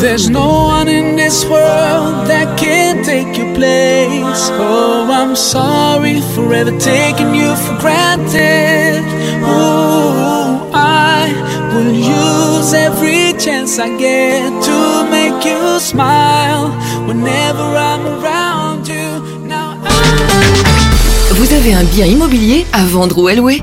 [0.00, 4.48] There's no one in this world that can take your place.
[4.52, 9.04] Oh, I'm sorry for ever taking you for granted.
[21.32, 23.62] Vous avez un bien immobilier à vendre ou à louer?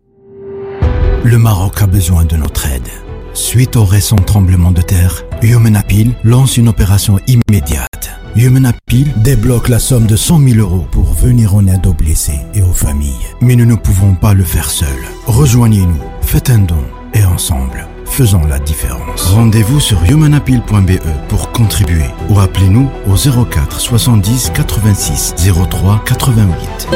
[1.23, 2.89] Le Maroc a besoin de notre aide.
[3.33, 5.79] Suite au récent tremblement de terre, Human
[6.23, 8.09] lance une opération immédiate.
[8.35, 8.71] Human
[9.17, 12.73] débloque la somme de 100 000 euros pour venir en aide aux blessés et aux
[12.73, 13.27] familles.
[13.39, 14.87] Mais nous ne pouvons pas le faire seuls.
[15.27, 16.83] Rejoignez-nous, faites un don
[17.13, 19.25] et ensemble, faisons la différence.
[19.25, 20.99] Rendez-vous sur humanappeal.be
[21.29, 25.35] pour contribuer ou appelez-nous au 04 70 86
[25.69, 26.87] 03 88.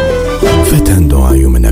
[0.66, 1.72] Faites un don à Human.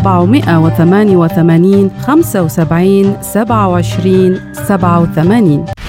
[0.03, 3.17] 488 75 27
[4.53, 5.80] 87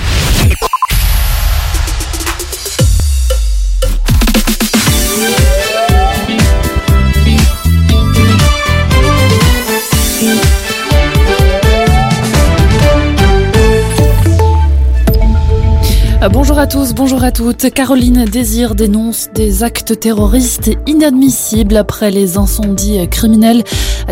[16.62, 17.70] à tous, bonjour à toutes.
[17.70, 23.64] Caroline Désir dénonce des actes terroristes inadmissibles après les incendies criminels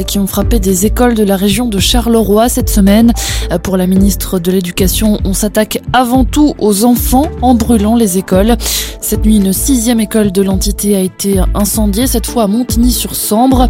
[0.09, 3.13] qui ont frappé des écoles de la région de Charleroi cette semaine.
[3.63, 8.57] Pour la ministre de l'Éducation, on s'attaque avant tout aux enfants en brûlant les écoles.
[9.01, 13.69] Cette nuit, une sixième école de l'entité a été incendiée, cette fois à Montigny-sur-Sambre.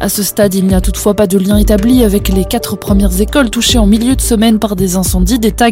[0.00, 3.20] À ce stade, il n'y a toutefois pas de lien établi avec les quatre premières
[3.20, 5.38] écoles touchées en milieu de semaine par des incendies.
[5.38, 5.70] Des tags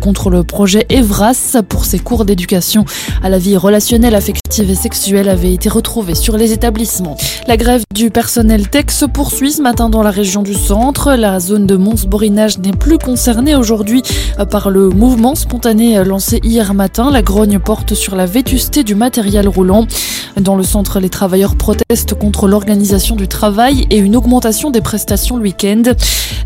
[0.00, 2.84] contre le projet Evras pour ses cours d'éducation
[3.22, 7.16] à la vie relationnelle, affective et sexuelle avaient été retrouvés sur les établissements.
[7.46, 11.14] La grève du personnel tech se poursuit ce matin dans la région du centre.
[11.14, 14.02] La zone de Mons-Borinage n'est plus concernée aujourd'hui
[14.38, 17.10] euh, par le mouvement spontané lancé hier matin.
[17.10, 19.86] La grogne porte sur la vétusté du matériel roulant.
[20.38, 25.36] Dans le centre, les travailleurs protestent contre l'organisation du travail et une augmentation des prestations
[25.36, 25.82] le week-end.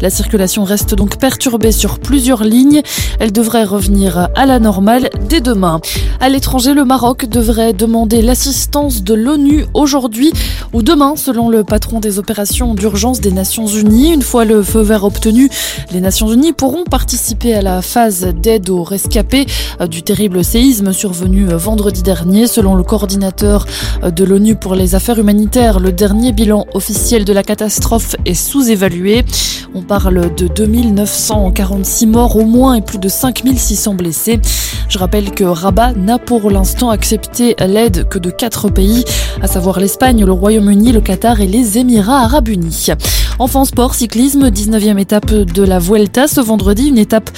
[0.00, 2.82] La circulation reste donc perturbée sur plusieurs lignes.
[3.18, 5.80] Elle devrait revenir à la normale dès demain.
[6.20, 10.32] À l'étranger, le Maroc devrait demander l'assistance de l'ONU aujourd'hui
[10.72, 14.12] ou demain, selon le patron des opérations d'urgence des Nations Unies.
[14.12, 15.50] Une fois le feu vert obtenu,
[15.92, 19.46] les Nations Unies pourront participer à la phase d'aide aux rescapés
[19.90, 22.46] du terrible séisme survenu vendredi dernier.
[22.46, 23.66] Selon le coordinateur
[24.04, 29.24] de l'ONU pour les affaires humanitaires, le dernier bilan officiel de la catastrophe est sous-évalué.
[29.74, 34.40] On parle de 2946 morts au moins et plus de 5600 blessés.
[34.88, 39.04] Je rappelle que Rabat n'a pour l'instant accepté l'aide que de quatre pays,
[39.42, 42.88] à savoir l'Espagne, le Royaume-Uni, le Qatar et les Émirats arabes unis.
[43.38, 47.30] Enfin sport, cyclisme, 19e étape de la Vuelta ce vendredi, une étape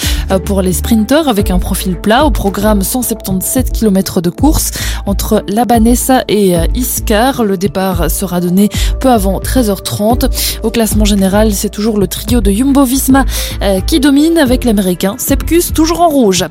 [0.44, 4.72] pour les sprinteurs avec un profil plat au programme 177 km de course
[5.06, 7.44] entre La Banessa et Iscar.
[7.44, 8.68] Le départ sera donné
[9.00, 10.60] peu avant 13h30.
[10.62, 13.24] Au classement général, c'est toujours le trio de Jumbo-Visma
[13.62, 16.44] euh, qui domine avec l'américain Sepkus toujours en rouge.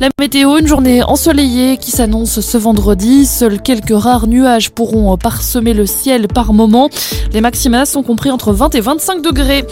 [0.00, 3.26] La météo, une journée ensoleillée qui s'annonce ce vendredi.
[3.26, 6.88] Seuls quelques rares nuages pourront parsemer le ciel par moment.
[7.32, 9.64] Les maxima sont compris entre 20 et 25 degrés.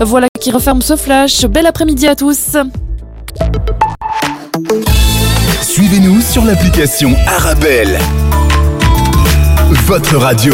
[0.00, 1.46] Voilà qui referme ce flash.
[1.46, 2.58] Bel après-midi à tous.
[5.62, 7.98] Suivez-nous sur l'application Arabelle.
[9.86, 10.52] Votre radio.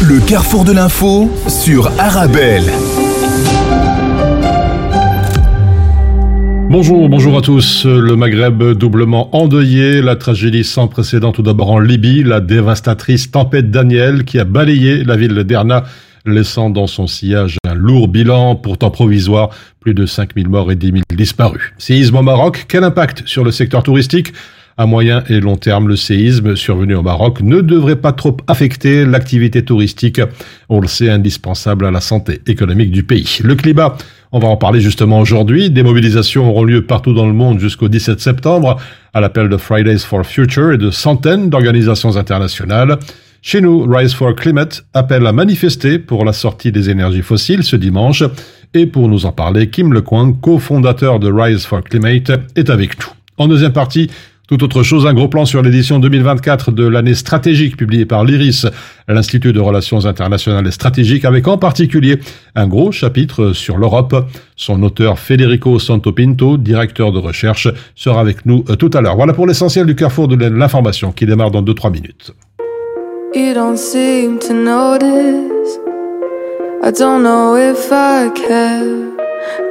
[0.00, 2.70] Le carrefour de l'info sur Arabelle.
[6.70, 7.84] Bonjour, bonjour à tous.
[7.84, 13.72] Le Maghreb doublement endeuillé, la tragédie sans précédent tout d'abord en Libye, la dévastatrice tempête
[13.72, 15.82] Daniel qui a balayé la ville de Derna,
[16.24, 19.50] laissant dans son sillage un lourd bilan, pourtant provisoire,
[19.80, 21.72] plus de 5000 morts et 10 000 disparus.
[21.76, 24.32] Séisme au Maroc, quel impact sur le secteur touristique?
[24.76, 29.04] À moyen et long terme, le séisme survenu au Maroc ne devrait pas trop affecter
[29.04, 30.20] l'activité touristique,
[30.68, 33.38] on le sait, indispensable à la santé économique du pays.
[33.42, 33.96] Le climat,
[34.32, 35.70] on va en parler justement aujourd'hui.
[35.70, 38.78] Des mobilisations auront lieu partout dans le monde jusqu'au 17 septembre,
[39.12, 42.98] à l'appel de Fridays for Future et de centaines d'organisations internationales.
[43.42, 47.74] Chez nous, Rise for Climate appelle à manifester pour la sortie des énergies fossiles ce
[47.74, 48.22] dimanche.
[48.74, 53.12] Et pour nous en parler, Kim Lecoing, cofondateur de Rise for Climate, est avec nous.
[53.38, 54.10] En deuxième partie,
[54.50, 58.66] tout autre chose, un gros plan sur l'édition 2024 de l'année stratégique publiée par l'IRIS,
[59.06, 62.18] l'Institut de Relations Internationales et Stratégiques, avec en particulier
[62.56, 64.28] un gros chapitre sur l'Europe.
[64.56, 69.14] Son auteur Federico Santopinto, directeur de recherche, sera avec nous euh, tout à l'heure.
[69.14, 72.32] Voilà pour l'essentiel du carrefour de l'information qui démarre dans 2-3 minutes.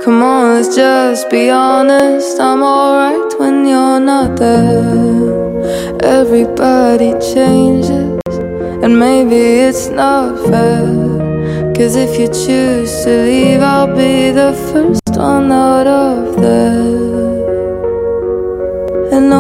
[0.04, 2.40] Come on, let's just be honest.
[2.40, 6.00] I'm alright when you're not there.
[6.02, 8.20] Everybody changes,
[8.84, 9.36] and maybe
[9.68, 10.88] it's not fair.
[11.76, 17.00] Cause if you choose to leave, I'll be the first one out of there.
[19.14, 19.34] And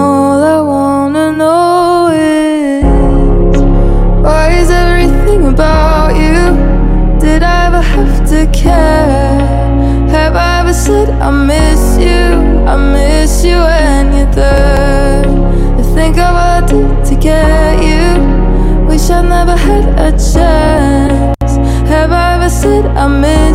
[11.22, 12.66] I miss you?
[12.66, 15.26] I miss you when you're there.
[15.80, 18.88] I think of what I did to get you.
[18.88, 21.52] Wish I never had a chance.
[21.90, 23.49] Have I ever said I miss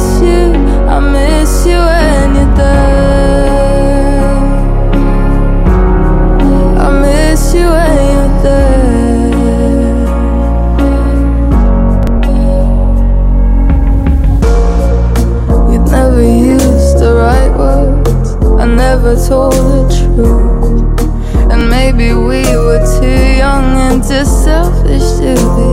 [19.14, 21.52] never told the truth.
[21.52, 25.70] And maybe we were too young and too selfish to be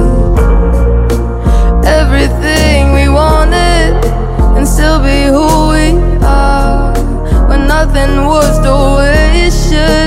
[1.87, 3.95] everything we wanted
[4.55, 5.91] and still be who we
[6.23, 6.93] are.
[7.47, 10.00] When nothing was the way it should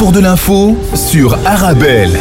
[0.00, 2.12] carrefour de l'info sur Arabelle.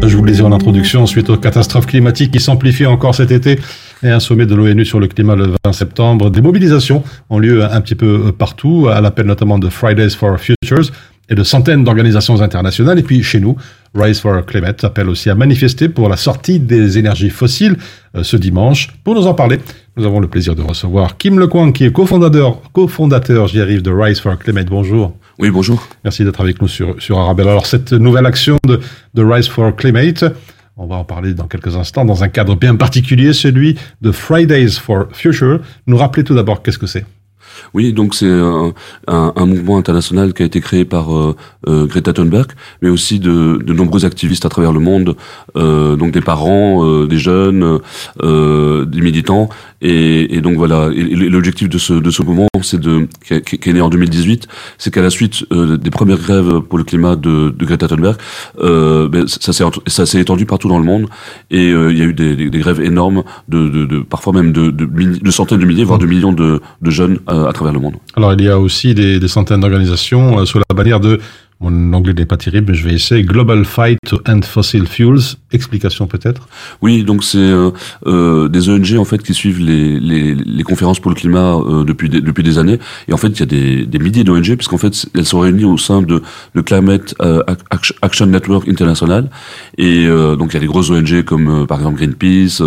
[0.00, 3.58] Je vous le disais en introduction, suite aux catastrophes climatiques qui s'amplifient encore cet été
[4.04, 7.64] et un sommet de l'ONU sur le climat le 20 septembre, des mobilisations ont lieu
[7.64, 10.92] un petit peu partout, à l'appel notamment de Fridays for Futures
[11.28, 12.98] et de centaines d'organisations internationales.
[12.98, 13.56] Et puis chez nous,
[13.94, 17.76] Rise for Climate appelle aussi à manifester pour la sortie des énergies fossiles
[18.16, 18.88] euh, ce dimanche.
[19.02, 19.58] Pour nous en parler,
[20.00, 23.90] nous avons le plaisir de recevoir Kim Lecoing, qui est cofondateur, cofondateur, j'y arrive, de
[23.90, 24.68] Rise for Climate.
[24.68, 25.14] Bonjour.
[25.38, 25.86] Oui, bonjour.
[26.04, 27.48] Merci d'être avec nous sur, sur Arabelle.
[27.48, 28.80] Alors, cette nouvelle action de,
[29.12, 30.24] de Rise for Climate,
[30.78, 34.70] on va en parler dans quelques instants, dans un cadre bien particulier, celui de Fridays
[34.70, 35.60] for Future.
[35.86, 37.04] Nous rappeler tout d'abord qu'est-ce que c'est
[37.74, 38.72] Oui, donc c'est un,
[39.06, 41.36] un, un, mouvement international qui a été créé par euh,
[41.68, 45.14] euh, Greta Thunberg, mais aussi de, de, nombreux activistes à travers le monde,
[45.56, 47.80] euh, donc des parents, des jeunes,
[48.22, 50.88] des militants, et, et donc voilà.
[50.90, 55.02] L'objectif de ce, de ce mouvement, c'est de qui est, né en 2018, c'est qu'à
[55.02, 58.16] la suite euh, des premières grèves pour le climat de, de Greta Thunberg,
[58.58, 61.08] ben, ça s'est étendu partout dans le monde,
[61.50, 64.52] et il y a eu des, des, des grèves énormes, de, de, de, parfois même
[64.52, 67.94] de, de, centaines de milliers, voire de millions de, de jeunes à travers le monde.
[68.16, 71.20] Alors il y a aussi des, des centaines d'organisations sous la bannière de
[71.60, 73.22] mon anglais n'est pas terrible, mais je vais essayer.
[73.22, 75.36] Global Fight to End Fossil Fuels.
[75.52, 76.48] Explication peut-être?
[76.80, 77.70] Oui, donc c'est euh,
[78.06, 81.84] euh, des ONG en fait qui suivent les, les, les conférences pour le climat euh,
[81.84, 82.78] depuis des, depuis des années.
[83.08, 85.64] Et en fait, il y a des, des milliers d'ONG puisqu'en fait elles sont réunies
[85.64, 86.22] au sein de
[86.54, 87.42] le Climate euh,
[88.00, 89.28] Action Network International.
[89.76, 92.62] Et euh, donc il y a des grosses ONG comme par exemple Greenpeace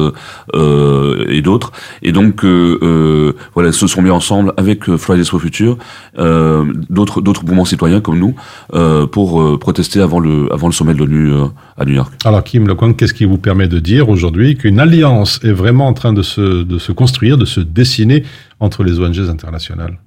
[1.30, 1.72] et d'autres.
[2.04, 5.78] Et donc voilà, elles se sont mis ensemble avec Fridays for Future,
[6.18, 8.36] d'autres d'autres mouvements citoyens comme nous.
[8.74, 11.46] euh, pour euh, protester avant le, avant le sommet de l'ONU euh,
[11.78, 12.14] à New York.
[12.26, 15.94] Alors Kim Lecoing, qu'est-ce qui vous permet de dire aujourd'hui qu'une alliance est vraiment en
[15.94, 18.24] train de se, de se construire, de se dessiner
[18.60, 19.98] entre les ONG internationales?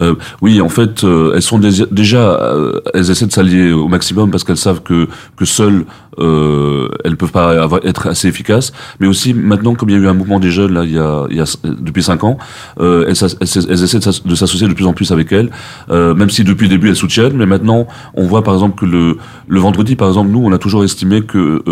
[0.00, 4.30] Euh, oui, en fait, euh, elles sont déjà, euh, elles essaient de s'allier au maximum
[4.30, 5.84] parce qu'elles savent que que seules
[6.18, 8.72] euh, elles peuvent pas être assez efficaces.
[9.00, 10.98] Mais aussi maintenant, comme il y a eu un mouvement des jeunes là, il y
[10.98, 12.38] a, il y a depuis cinq ans,
[12.78, 15.50] elles, elles, essaient de s'associer de plus en plus avec elles,
[15.90, 17.36] même si depuis le début elles soutiennent.
[17.36, 19.16] Mais maintenant, on voit par exemple que le
[19.48, 21.62] le vendredi, par exemple, nous, on a toujours estimé que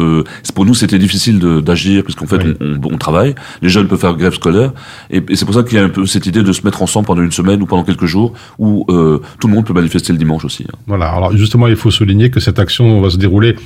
[0.54, 3.34] pour nous c'était difficile d'agir puisqu'en fait on, on, travaille.
[3.62, 4.72] Les jeunes peuvent faire grève scolaire
[5.10, 6.82] et, et c'est pour ça qu'il y a un peu cette idée de se mettre
[6.82, 10.12] ensemble pendant une semaine ou pendant quelques jours où euh, tout le monde peut manifester
[10.12, 10.64] le dimanche aussi.
[10.68, 10.76] Hein.
[10.86, 13.56] Voilà, alors justement, il faut souligner que cette action va se dérouler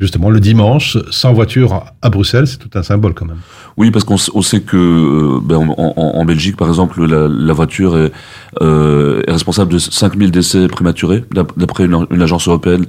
[0.00, 3.38] justement le dimanche, sans voiture à Bruxelles, c'est tout un symbole quand même.
[3.76, 8.12] Oui, parce qu'on sait que euh, ben, en, Belgique, par exemple, la, voiture est,
[8.60, 11.24] euh, est, responsable de 5000 décès prématurés,
[11.56, 12.86] d'après une, agence européenne,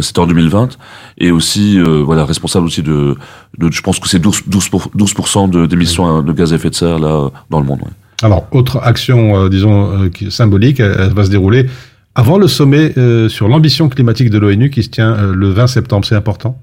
[0.00, 0.78] c'était en 2020,
[1.18, 3.16] et aussi voilà responsable aussi de,
[3.58, 7.30] de je pense que c'est 12, 12%, d'émissions de gaz à effet de serre là
[7.50, 7.80] dans le monde.
[8.22, 11.66] Alors, autre action, euh, disons, euh, symbolique, elle, va se dérouler
[12.14, 16.06] avant le sommet euh, sur l'ambition climatique de l'ONU qui se tient le 20 septembre.
[16.06, 16.60] C'est important?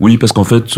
[0.00, 0.76] Oui, parce qu'en fait,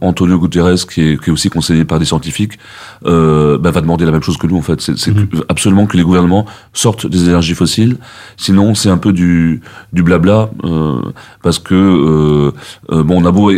[0.00, 2.58] Antonio Guterres, qui est, qui est, aussi conseillé par des scientifiques,
[3.02, 4.56] bah, va demander la même chose que nous.
[4.56, 5.28] En fait, c'est mhm.
[5.48, 7.96] absolument que les gouvernements sortent des énergies fossiles.
[8.36, 10.50] Sinon, c'est un peu du, du blabla,
[11.42, 12.52] parce que
[12.90, 13.52] bon, on a beau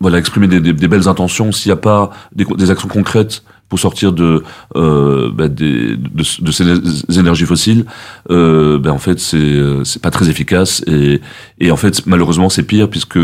[0.00, 3.78] voilà exprimer des, des, belles intentions, s'il n'y a pas des, des actions concrètes pour
[3.78, 4.42] sortir de,
[4.76, 7.84] euh, bah, des, de, de, ces énergies fossiles,
[8.30, 11.20] euh, ben en fait c'est euh, c'est pas très efficace et
[11.60, 13.18] et en fait malheureusement c'est pire puisque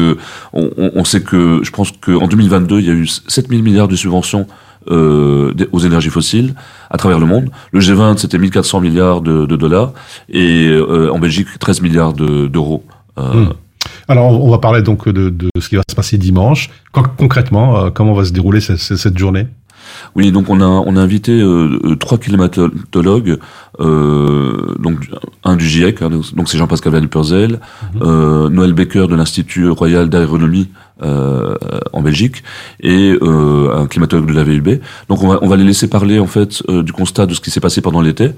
[0.53, 3.97] on, on, sait que je pense qu'en 2022 il y a eu 7000 milliards de
[3.97, 4.47] subventions
[4.91, 6.55] euh, aux énergies fossiles
[6.91, 7.51] à travers le monde.
[7.73, 9.93] Le G20 c'était 1400 milliards de, de dollars
[10.29, 12.85] et euh, en Belgique 13 milliards d'euros.
[13.17, 13.47] Hmm.
[14.09, 16.71] Alors, on va parler donc de, de, ce qui va se passer dimanche.
[16.93, 19.47] Concrètement, comment va se dérouler cette, cette journée?
[20.15, 23.39] Oui, donc on a on a invité euh, euh, trois climatologues,
[23.81, 24.99] euh, donc
[25.43, 27.53] un du GIEC, hein, donc c'est Jean-Pascal Van Purzel,
[27.95, 28.03] mhm.
[28.03, 30.69] euh, Noël Becker de l'Institut Royal d'Aéronomie
[31.03, 31.57] euh,
[31.93, 32.45] en Belgique
[32.81, 34.81] et euh, un climatologue de la VUB.
[35.09, 37.51] Donc on va on va les laisser parler en fait du constat de ce qui
[37.51, 38.31] s'est passé pendant l'été,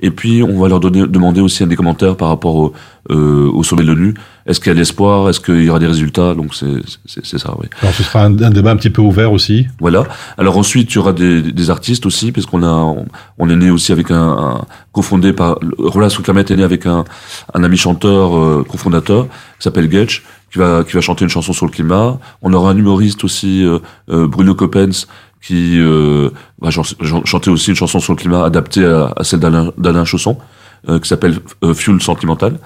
[0.00, 2.72] et puis on va leur donner demander aussi des commentaires par rapport au,
[3.10, 4.14] au sommet de l'ONU.
[4.46, 5.28] Est-ce qu'il y a de l'espoir?
[5.28, 6.34] Est-ce qu'il y aura des résultats?
[6.34, 7.66] Donc c'est c'est ça, oui.
[7.82, 9.66] Alors ce sera un, débat un petit peu ouvert aussi.
[9.80, 10.04] Voilà.
[10.38, 12.94] Alors ensuite il y aura des, des artistes aussi, puisqu'on a
[13.38, 17.04] on, est né aussi avec un, un cofondé par Relation Clamette est né avec un,
[17.52, 21.52] un ami chanteur euh, cofondateur qui s'appelle Getch, qui va qui va chanter une chanson
[21.52, 22.18] sur le climat.
[22.40, 25.06] On aura un humoriste aussi, euh, euh Bruno Coppens,
[25.42, 30.04] qui euh, va chanter aussi une chanson sur le climat adaptée à, à celle d'Alain
[30.06, 30.38] Chausson.
[30.86, 31.38] Euh, qui s'appelle
[31.74, 32.58] Fuel Sentimental,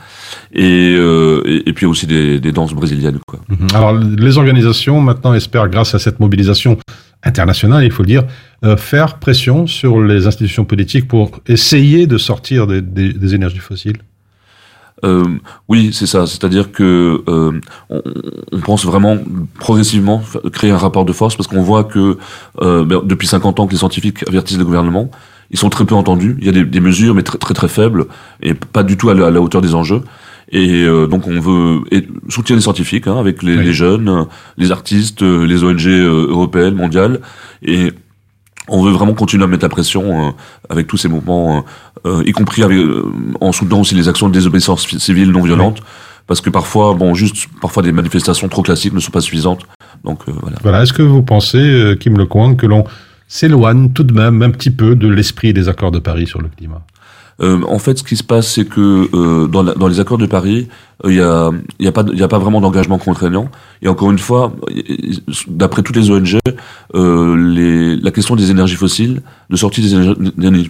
[0.53, 3.21] et, et, et, puis aussi des, des danses brésiliennes.
[3.25, 3.39] Quoi.
[3.49, 3.69] Mhm.
[3.73, 6.79] Alors les organisations maintenant espèrent, grâce à cette mobilisation
[7.25, 8.25] internationale, il faut le dire,
[8.65, 13.99] euh, faire pression sur les institutions politiques pour essayer de sortir des, énergies fossiles
[15.05, 15.23] euh,
[15.69, 16.27] oui, c'est ça.
[16.27, 19.17] C'est-à-dire que euh, on, pense vraiment
[19.61, 20.21] progressivement
[20.53, 22.19] créer un rapport de force parce qu'on voit que
[22.61, 25.09] ben, depuis 50 ans que les scientifiques avertissent le gouvernement,
[25.53, 26.37] ils sont très peu entendus.
[26.41, 28.07] Il y a des, des mesures, mais très très très faibles
[28.43, 30.03] et pas du tout à la, hauteur des enjeux.
[30.51, 31.81] Et euh, donc on veut
[32.29, 34.27] soutenir les scientifiques hein, avec les, les, jeunes,
[34.57, 37.21] les artistes, les ONG européennes, mondiales
[37.63, 37.93] et
[38.69, 40.31] on veut vraiment continuer à mettre la pression euh,
[40.69, 41.65] avec tous ces mouvements,
[42.07, 42.79] euh, euh, y compris avec,
[43.41, 45.81] en soutenant aussi les actions de désobéissance civile non violente,
[46.27, 49.63] parce que parfois, bon, juste parfois des manifestations trop classiques ne sont pas suffisantes.
[50.05, 50.59] Donc voilà.
[50.63, 50.83] Voilà.
[50.83, 52.85] Est-ce que vous pensez, Kim Lecoing, que l'on
[53.27, 56.49] s'éloigne tout de même un petit peu de l'esprit des accords de Paris sur le
[56.49, 56.83] climat?
[57.41, 60.27] Euh, en fait, ce qui se passe, c'est que euh, dans, dans, les accords de
[60.27, 60.69] Paris,
[61.05, 63.49] il n'y a, y a, pas, a pas vraiment d'engagement contraignant.
[63.83, 64.53] Et encore une fois,
[65.47, 66.39] d'après toutes les ONG,
[66.95, 69.95] euh, les, la question des énergies fossiles, de sortie des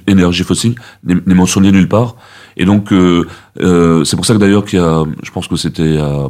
[0.07, 2.17] énergies, fossiles, n'est mentionnée nulle part.
[2.59, 3.27] Et donc, euh,
[3.61, 6.29] euh, c'est pour ça que d'ailleurs qu'il y a, je pense que c'était a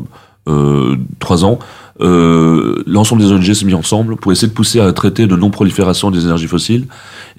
[1.18, 1.58] trois ans,
[2.00, 6.10] l'ensemble des ONG s'est mis ensemble pour essayer de pousser à un traité de non-prolifération
[6.10, 6.86] des énergies fossiles,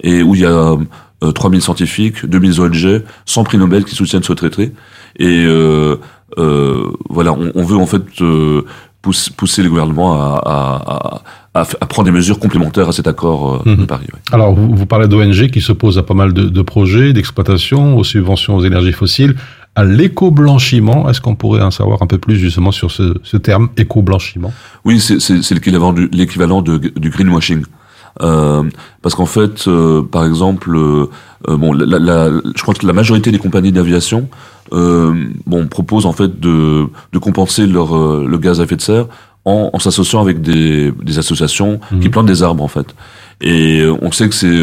[0.00, 0.76] et où il y a
[1.22, 4.72] 3000 euh, scientifiques, 2000 ONG, 100 prix Nobel qui soutiennent ce traité.
[5.18, 5.96] Et euh,
[6.38, 8.64] euh, voilà, on, on, veut en fait euh,
[9.02, 13.64] pousser, pousser les gouvernements à, à, à, à, prendre des mesures complémentaires à cet accord
[13.64, 13.86] de mhm.
[13.86, 14.06] Paris.
[14.32, 18.04] Alors, vous, vous parlez d'ONG qui s'opposent à pas mal de, de projets, d'exploitation, aux
[18.04, 19.34] subventions aux énergies fossiles,
[19.74, 21.08] à l'éco-blanchiment.
[21.08, 24.52] Est-ce qu'on pourrait en savoir un peu plus justement sur ce, ce terme éco-blanchiment?
[24.84, 27.64] Oui, c'est l'équivalent du, l'équivalent du greenwashing.
[28.22, 28.64] Euh,
[29.02, 31.06] parce qu'en fait, euh, par exemple, euh,
[31.48, 34.28] bon, la, la, je crois que la majorité des compagnies d'aviation,
[34.72, 39.06] bon, proposent en fait de, de compenser leur le gaz à effet de serre
[39.44, 42.10] en, en s'associant avec des, des associations qui mhm.
[42.10, 42.94] plantent des arbres en fait.
[43.42, 44.60] Et on sait que c'est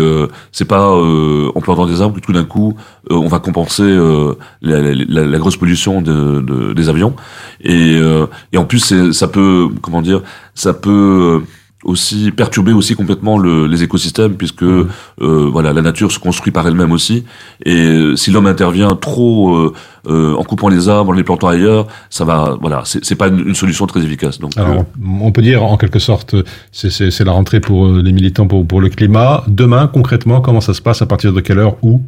[0.52, 2.76] c'est pas en plantant des arbres que tout d'un coup
[3.10, 3.98] on va compenser
[4.62, 7.16] la, la, la, grosse pollution de, de, des avions.
[7.62, 8.00] Et,
[8.54, 10.22] et en plus ça peut comment dire
[10.54, 11.42] ça peut
[11.88, 14.88] aussi perturber aussi complètement le, les écosystèmes puisque mmh.
[15.22, 17.24] euh, voilà la nature se construit par elle-même aussi.
[17.66, 19.74] Et euh, si l'homme intervient trop euh,
[20.08, 23.56] euh, en coupant les arbres en les plantant ailleurs ça va voilà c'est pas une,
[23.56, 24.40] solution très efficace.
[24.40, 26.36] Donc Alors, on peut dire en quelque sorte
[26.72, 29.44] c'est la rentrée pour les militants pour pour le climat.
[29.48, 32.02] Demain concrètement comment ça se passe à partir de quelle heure où?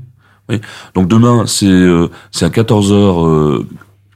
[0.50, 0.60] Oui.
[0.94, 1.88] Donc demain c'est
[2.32, 3.64] c'est à 14 heures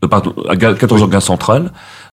[0.08, 1.72] pardon à 14 heures gaz centrale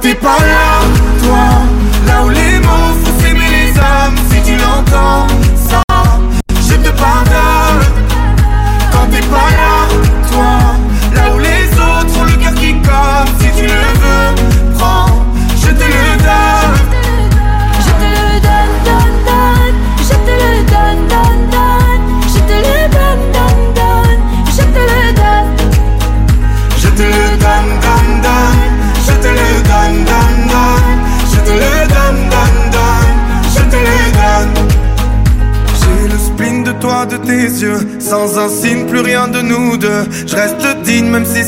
[0.00, 0.14] Quand t'es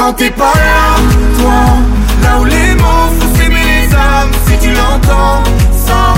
[0.00, 0.96] Quand t'es pas là,
[1.38, 1.52] toi,
[2.22, 5.42] là où les mots font s'aimer les âmes, si tu l'entends,
[5.86, 6.14] ça,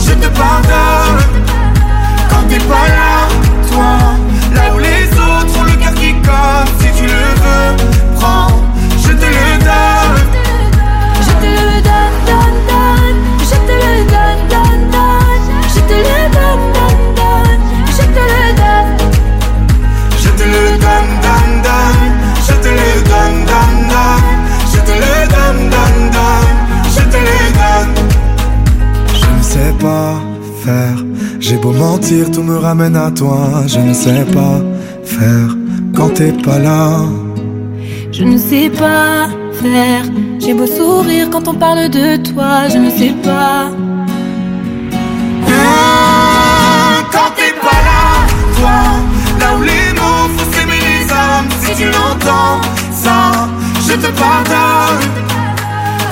[0.00, 1.20] je te pardonne.
[2.30, 3.28] Quand t'es pas là,
[3.70, 3.98] toi,
[4.54, 7.76] là où les autres ont le cœur qui colle, si tu le veux,
[8.18, 8.62] prends,
[9.02, 10.16] je te le donne.
[11.20, 11.75] Je te le donne,
[29.78, 30.14] pas
[30.64, 31.06] faire
[31.48, 33.62] j'ai beau mentir, tout me ramène à toi.
[33.66, 34.60] Je ne sais pas
[35.04, 35.56] faire
[35.94, 37.02] quand t'es pas là.
[38.10, 39.28] Je ne sais pas
[39.62, 40.02] faire.
[40.40, 42.68] J'ai beau sourire quand on parle de toi.
[42.68, 43.70] Je ne sais pas.
[45.48, 48.04] Ah, quand t'es pas là,
[48.58, 48.78] toi,
[49.40, 51.48] là où les mots font s'aimer les hommes.
[51.62, 52.60] Si tu l'entends,
[52.92, 53.48] ça,
[53.86, 55.04] je te pardonne.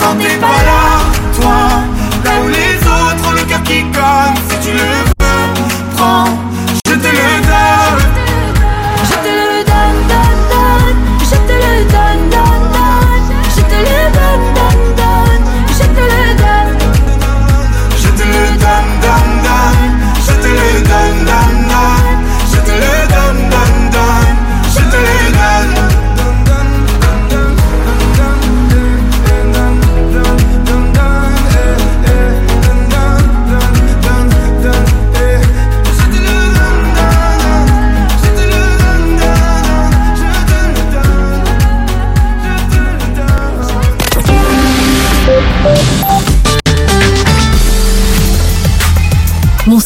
[0.00, 0.82] Quand t'es pas là,
[1.40, 1.93] toi,
[4.24, 4.48] colle.
[4.48, 5.13] Si tu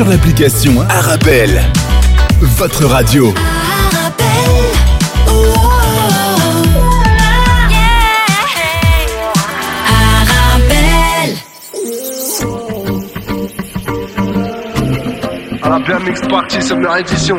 [0.00, 1.60] sur l'application Arabel,
[2.40, 3.34] Votre radio.
[15.62, 17.38] Arabelle Mix Party, sommaire édition.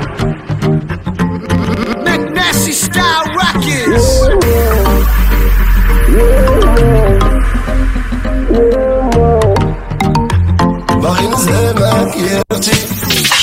[2.05, 3.01] McNasty Style
[3.33, 4.31] Rockets.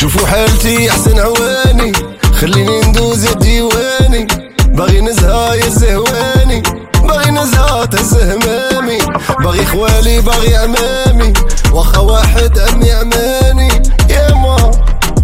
[0.08, 1.92] شوفوا حالتي أحسن عواني.
[2.40, 4.26] خليني ندوز يا ديواني.
[4.68, 6.62] باغي نزهى يا زهواني.
[7.02, 8.98] باغي نزهى تزهمامي
[9.40, 11.32] باغي خوالي باغي عمامي.
[11.72, 13.68] واخا واحد عمي عماني.
[14.10, 14.70] يا ما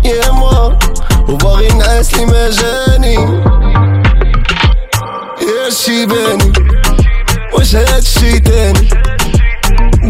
[0.05, 0.79] يا ما
[1.29, 3.15] وباغي نعاس لي ما جاني.
[5.49, 6.53] يا الشيباني
[7.53, 8.89] واش هاد الشي تاني؟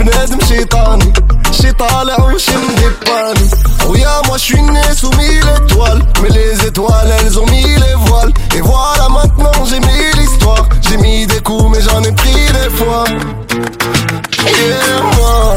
[0.03, 1.13] بنادم شيطاني
[1.51, 3.49] شي طالع وشي مدباني
[3.87, 7.95] ويا moi je suis né sous mille étoiles Mais les étoiles elles ont mis les
[8.05, 12.45] voiles Et voilà maintenant j'ai mis l'histoire J'ai mis des coups mais j'en ai pris
[12.57, 13.03] des fois
[14.45, 15.55] Yeah moi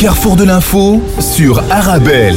[0.00, 2.36] carrefour de l'info sur Arabelle.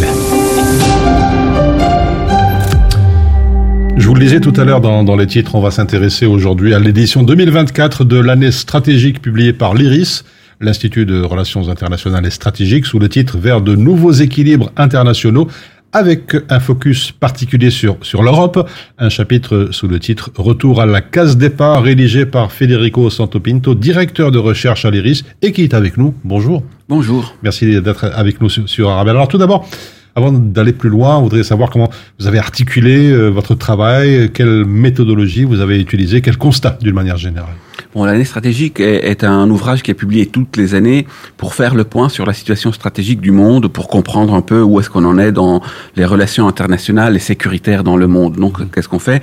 [3.96, 6.74] Je vous le disais tout à l'heure dans, dans les titres, on va s'intéresser aujourd'hui
[6.74, 10.26] à l'édition 2024 de l'année stratégique publiée par l'IRIS,
[10.60, 15.48] l'Institut de Relations internationales et stratégiques, sous le titre Vers de nouveaux équilibres internationaux,
[15.94, 21.02] avec un focus particulier sur, sur l'Europe, un chapitre sous le titre Retour à la
[21.02, 25.98] case départ, rédigé par Federico Santopinto, directeur de recherche à l'IRIS, et qui est avec
[25.98, 26.14] nous.
[26.24, 26.64] Bonjour.
[26.90, 27.36] Bonjour.
[27.44, 29.16] Merci d'être avec nous sur, sur Arabelle.
[29.16, 29.68] Alors tout d'abord,
[30.16, 34.66] avant d'aller plus loin, on voudrait savoir comment vous avez articulé euh, votre travail, quelle
[34.66, 37.56] méthodologie vous avez utilisée, quel constat d'une manière générale.
[37.96, 41.06] Bon, l'année stratégique est, est, un ouvrage qui est publié toutes les années
[41.38, 44.80] pour faire le point sur la situation stratégique du monde, pour comprendre un peu où
[44.80, 45.62] est-ce qu'on en est dans
[45.96, 48.36] les relations internationales et sécuritaires dans le monde.
[48.36, 49.22] Donc, qu'est-ce qu'on fait?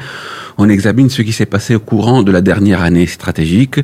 [0.59, 3.81] On examine ce qui s'est passé au courant de la dernière année stratégique.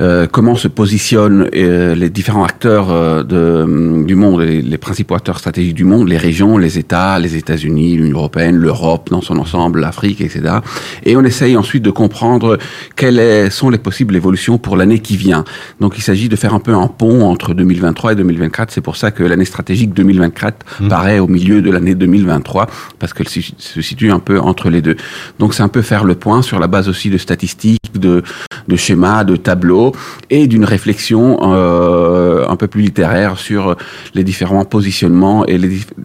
[0.00, 5.16] Euh, comment se positionnent euh, les différents acteurs euh, de, du monde, les, les, principaux
[5.16, 9.38] acteurs stratégiques du monde, les régions, les États, les États-Unis, l'Union européenne, l'Europe dans son
[9.38, 10.58] ensemble, l'Afrique, etc.
[11.04, 12.58] Et on essaye ensuite de comprendre
[12.94, 15.42] quelles sont les possibles évolutions pour l'année qui vient.
[15.80, 18.70] Donc il s'agit de faire un peu un pont entre 2023 et 2024.
[18.70, 20.88] C'est pour ça que l'année stratégique 2024 mmh.
[20.88, 22.68] paraît au milieu de l'année 2023
[23.00, 24.96] parce qu'elle se situe un peu entre les deux.
[25.40, 28.22] Donc c'est un peu faire le point sur la base aussi de statistiques, de,
[28.68, 29.87] de schémas, de tableaux
[30.30, 33.76] et d'une réflexion euh, un peu plus littéraire sur
[34.14, 35.58] les différents positionnements et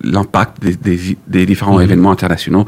[0.04, 1.84] l'impact des, des, des, différents mmh.
[1.84, 2.66] événements internationaux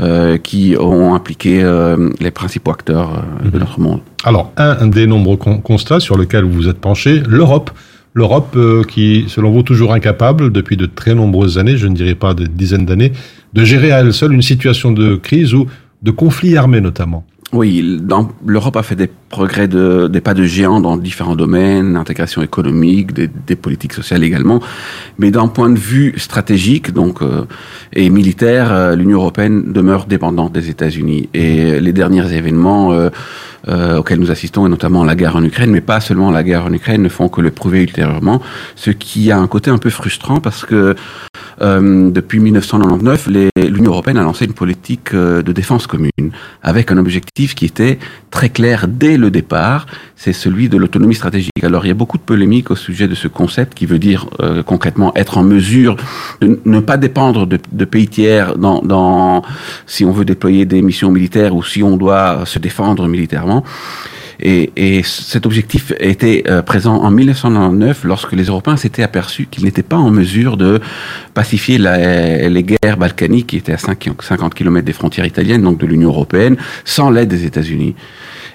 [0.00, 3.50] euh, qui ont impliqué euh, les principaux acteurs mmh.
[3.50, 4.00] de notre monde.
[4.24, 7.70] Alors, un des nombreux con constats sur lesquels vous vous êtes penché, l'Europe.
[8.14, 12.16] L'Europe euh, qui, selon vous, toujours incapable depuis de très nombreuses années, je ne dirais
[12.16, 13.12] pas des dizaines d'années,
[13.52, 15.66] de gérer à elle seule une situation de crise ou
[16.02, 17.24] de conflit armé notamment.
[17.54, 17.98] Oui,
[18.44, 23.14] l'Europe a fait des progrès, de, des pas de géant dans différents domaines, l'intégration économique,
[23.14, 24.60] des, des, politiques sociales également.
[25.18, 27.46] Mais d'un point de vue stratégique donc euh,
[27.94, 31.30] et militaire, euh, l'Union européenne demeure dépendante des États-Unis.
[31.32, 32.92] Et les derniers événements
[33.66, 36.72] euh, nous assistons, et notamment la guerre en Ukraine, mais pas seulement la guerre en
[36.72, 38.40] Ukraine, ne font que le prouver ultérieurement,
[38.76, 40.94] ce qui a un côté un peu frustrant parce que
[41.60, 46.10] euh, depuis 1999, l'Union européenne a lancé une politique euh, de défense commune
[46.62, 47.98] avec un objectif qui était
[48.30, 49.86] très clair dès le départ,
[50.18, 51.62] c'est celui de l'autonomie stratégique.
[51.62, 54.28] Alors il y a beaucoup de polémiques au sujet de ce concept qui veut dire
[54.40, 55.96] euh, concrètement être en mesure
[56.40, 59.42] de ne pas dépendre de, de pays tiers dans, dans,
[59.86, 63.64] si on veut déployer des missions militaires ou si on doit se défendre militairement.
[64.40, 69.64] Et, et cet objectif était euh, présent en 1999 lorsque les Européens s'étaient aperçus qu'ils
[69.64, 70.80] n'étaient pas en mesure de
[71.34, 75.86] pacifier la, les guerres balkaniques qui étaient à 50 km des frontières italiennes, donc de
[75.86, 77.94] l'Union européenne, sans l'aide des États-Unis.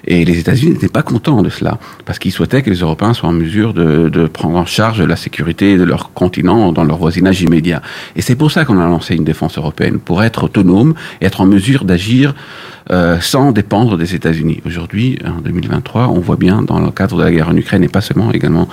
[0.06, 3.28] Et les États-Unis n'étaient pas contents de cela, parce qu'ils souhaitaient que les Européens soient
[3.28, 7.42] en mesure de, de, prendre en charge la sécurité de leur continent dans leur voisinage
[7.42, 7.82] immédiat.
[8.16, 11.40] Et c'est pour ça qu'on a lancé une défense européenne, pour être autonome et être
[11.40, 12.34] en mesure d'agir
[12.90, 14.60] euh, sans dépendre des États-Unis.
[14.66, 17.88] Aujourd'hui, en 2023, on voit bien dans le cadre de la guerre en Ukraine et
[17.88, 18.68] pas seulement, également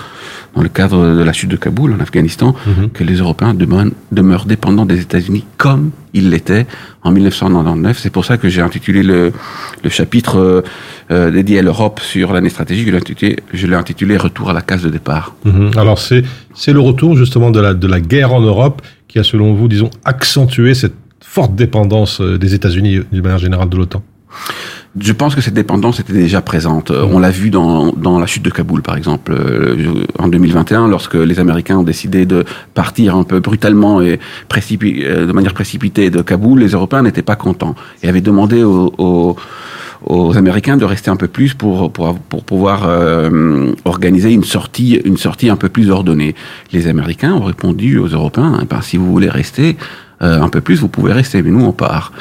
[0.56, 2.89] dans le cadre de la chute de Kaboul en Afghanistan, Mhm.
[2.89, 6.67] que les Européens demeurent, demeurent dépendants des États-Unis comme ils l'étaient
[7.04, 7.97] en 1999.
[8.00, 9.32] C'est pour ça que j'ai intitulé le,
[9.84, 10.62] le chapitre euh,
[11.12, 12.88] euh, dédié à l'Europe sur l'année stratégique,
[13.54, 15.36] je l'ai intitulé, Retour à la case de départ.
[15.45, 15.71] Mhm.
[15.78, 19.24] Alors c'est c'est le retour justement de la de la guerre en Europe qui a
[19.24, 23.77] selon vous disons accentué cette forte dépendance euh, des États-Unis euh, d'une manière générale de
[23.77, 24.03] l'OTAN.
[24.99, 26.91] Je pense que cette dépendance était déjà présente.
[26.91, 30.88] Euh, On l'a vu dans, dans la chute de Kaboul, par exemple, euh, en 2021,
[30.89, 35.53] lorsque les Américains ont décidé de partir un peu brutalement et précipi- euh, de manière
[35.53, 39.38] précipitée de Kaboul, les Européens n'étaient pas contents et avaient demandé aux, aux,
[40.05, 44.99] aux Américains de rester un peu plus pour, pour, pour pouvoir euh, organiser une sortie,
[45.05, 46.36] une sortie un peu plus ordonnée.
[46.73, 49.77] Les Américains ont répondu aux Européens, eh ben, si vous voulez rester,
[50.21, 52.12] euh, un peu plus, vous pouvez rester, mais nous, on part.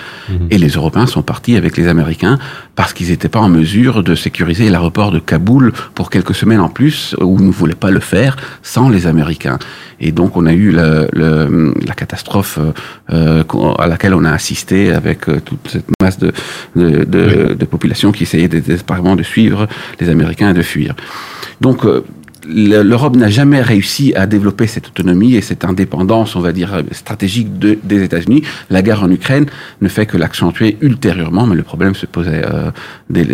[0.50, 2.38] Et les Européens sont partis avec les Américains
[2.76, 6.68] parce qu'ils n'étaient pas en mesure de sécuriser l'aéroport de Kaboul pour quelques semaines en
[6.68, 9.58] plus, où ils ne voulaient pas le faire sans les Américains.
[10.00, 12.58] Et donc, on a eu le, le- la catastrophe
[13.12, 16.32] euh, qu'on- à laquelle on a assisté avec euh, toute cette masse de,
[16.76, 19.66] de, de, de population qui essayait désespérément de suivre
[20.00, 20.94] les Américains et de fuir.
[21.60, 22.02] Donc, euh,
[22.48, 27.58] l'Europe n'a jamais réussi à développer cette autonomie et cette indépendance, on va dire, stratégique
[27.58, 28.42] de- des États-Unis.
[28.70, 29.46] La guerre en Ukraine
[29.80, 32.70] ne fait que l'accentuer ultérieurement, mais le problème se, posait, euh,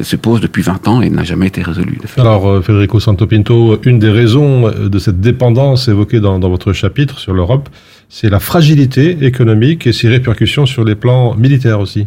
[0.03, 1.99] se pose depuis 20 ans et n'a jamais été résolu.
[2.17, 7.33] Alors, euh, Federico Santopinto, une des raisons de cette dépendance évoquée dans votre chapitre sur
[7.33, 7.69] l'Europe,
[8.09, 12.07] c'est la fragilité économique et ses répercussions sur les plans militaires aussi.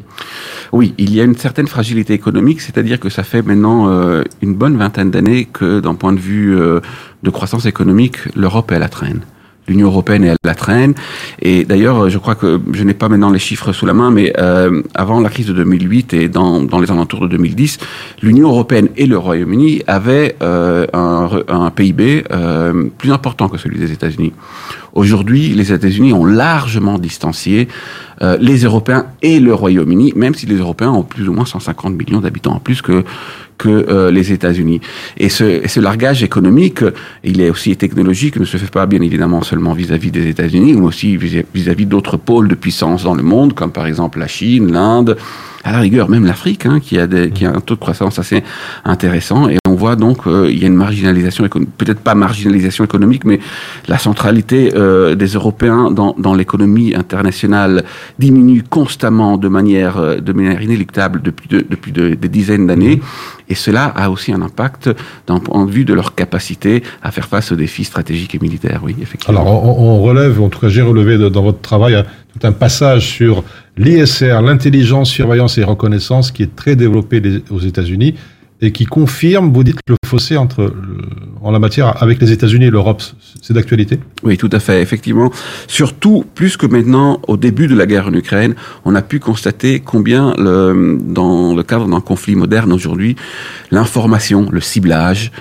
[0.72, 4.56] Oui, il y a une certaine fragilité économique, c'est-à-dire que ça fait maintenant euh, une
[4.56, 6.80] bonne vingtaine d'années que, d'un point de vue euh,
[7.24, 9.22] de croissance économique, l'Europe est à la traîne.
[9.70, 10.96] L'Union européenne est à la traîne.
[11.42, 14.34] Et d'ailleurs, je crois que je n'ai pas maintenant les chiffres sous la main, mais
[14.40, 17.78] euh, avant la crise de 2008 et dans, dans les alentours de 2010,
[18.24, 23.78] l'Union européenne et le Royaume-Uni avaient euh, un, un PIB euh, plus important que celui
[23.78, 24.34] des États-Unis.
[24.93, 27.67] Aujourd'hui, les États-Unis ont largement distancié
[28.21, 31.95] euh, les Européens et le Royaume-Uni, même si les Européens ont plus ou moins 150
[31.95, 33.04] millions d'habitants en plus que
[33.58, 34.80] que euh, les États-Unis.
[35.17, 36.82] Et ce, ce largage économique,
[37.25, 40.86] il est aussi technologique, ne se fait pas bien évidemment seulement vis-à-vis des États-Unis, mais
[40.86, 44.71] aussi vis- vis-à-vis d'autres pôles de puissance dans le monde, comme par exemple la Chine,
[44.71, 45.17] l'Inde,
[45.65, 48.43] à la rigueur même l'Afrique, hein, qui a qui a un taux de croissance assez
[48.86, 49.49] intéressant.
[49.69, 51.41] On voit donc euh, il y a une marginalisation,
[51.79, 53.39] peut-être pas marginalisation économique, mais
[53.88, 57.84] la centralité euh, des Européens dans, dans l'économie internationale
[58.25, 62.99] diminue constamment de manière, euh, de manière inéluctable depuis, de- depuis de- des dizaines d'années.
[63.51, 64.89] Et cela a aussi un impact
[65.27, 68.82] de vue de leur capacité à faire face aux défis stratégiques et militaires.
[68.84, 69.39] Oui, effectivement.
[69.41, 72.03] Alors, on, relève, en tout cas j'ai relevé dans votre travail euh,
[72.34, 73.43] tout un passage sur
[73.77, 77.15] l'ISR, l'intelligence, surveillance et reconnaissance, qui est très développé
[77.49, 78.15] aux États-Unis
[78.62, 80.74] et qui confirme, vous dites, le fossé entre,
[81.41, 83.02] en la matière avec les États-Unis et l'Europe.
[83.41, 84.00] C'est d'actualité?
[84.24, 85.32] Oui, tout à fait, effectivement.
[85.67, 89.80] Surtout, plus que maintenant, au début de la guerre en Ukraine, on a pu constater
[89.80, 93.15] combien, dans le cadre d'un conflit moderne aujourd'hui,
[93.72, 95.32] l'information, le ciblage,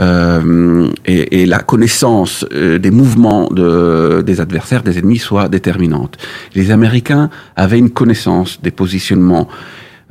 [0.00, 6.16] euh, et, la connaissance euh, des mouvements de, des adversaires, des ennemis, soit déterminante.
[6.54, 9.48] Les Américains avaient une connaissance des positionnements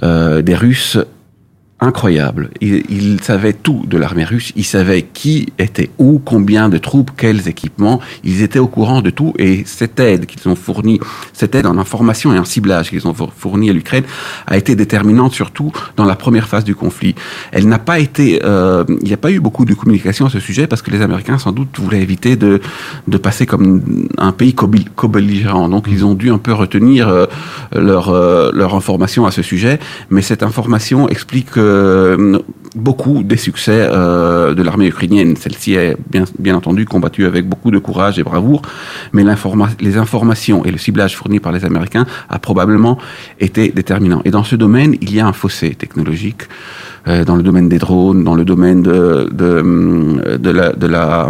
[0.03, 0.99] euh, des Russes
[1.81, 2.51] incroyable.
[2.61, 4.53] Ils savaient tout de l'armée russe.
[4.55, 7.99] Ils savaient qui était où, combien de troupes, quels équipements.
[8.23, 9.33] Ils étaient au courant de tout.
[9.39, 10.99] Et cette aide qu'ils ont fournie,
[11.33, 14.03] cette aide en information et en ciblage qu'ils ont four- fournie à l'Ukraine,
[14.45, 17.15] a été déterminante surtout dans la première phase du conflit.
[17.51, 20.39] Elle n'a pas été, euh, il n'y a pas eu beaucoup de communication à ce
[20.39, 22.61] sujet parce que les Américains sans doute voulaient éviter de
[23.07, 23.81] de passer comme
[24.19, 25.67] un pays co-belli- co-belligérant.
[25.67, 27.25] Donc ils ont dû un peu retenir euh,
[27.75, 29.79] leur euh, leur information à ce sujet.
[30.11, 32.39] Mais cette information explique euh,
[32.75, 35.35] beaucoup des succès euh, de l'armée ukrainienne.
[35.35, 35.97] Celle-ci est
[36.39, 38.61] bien, entendu combattue avec beaucoup de courage et bravoure,
[39.13, 39.23] mais
[39.79, 42.97] les informations et le ciblage fournis par les Américains a probablement
[43.39, 44.21] été déterminant.
[44.25, 46.43] Et dans ce domaine, il y a un fossé technologique
[47.07, 49.27] euh, dans le domaine des drones, dans le domaine de
[50.87, 51.29] la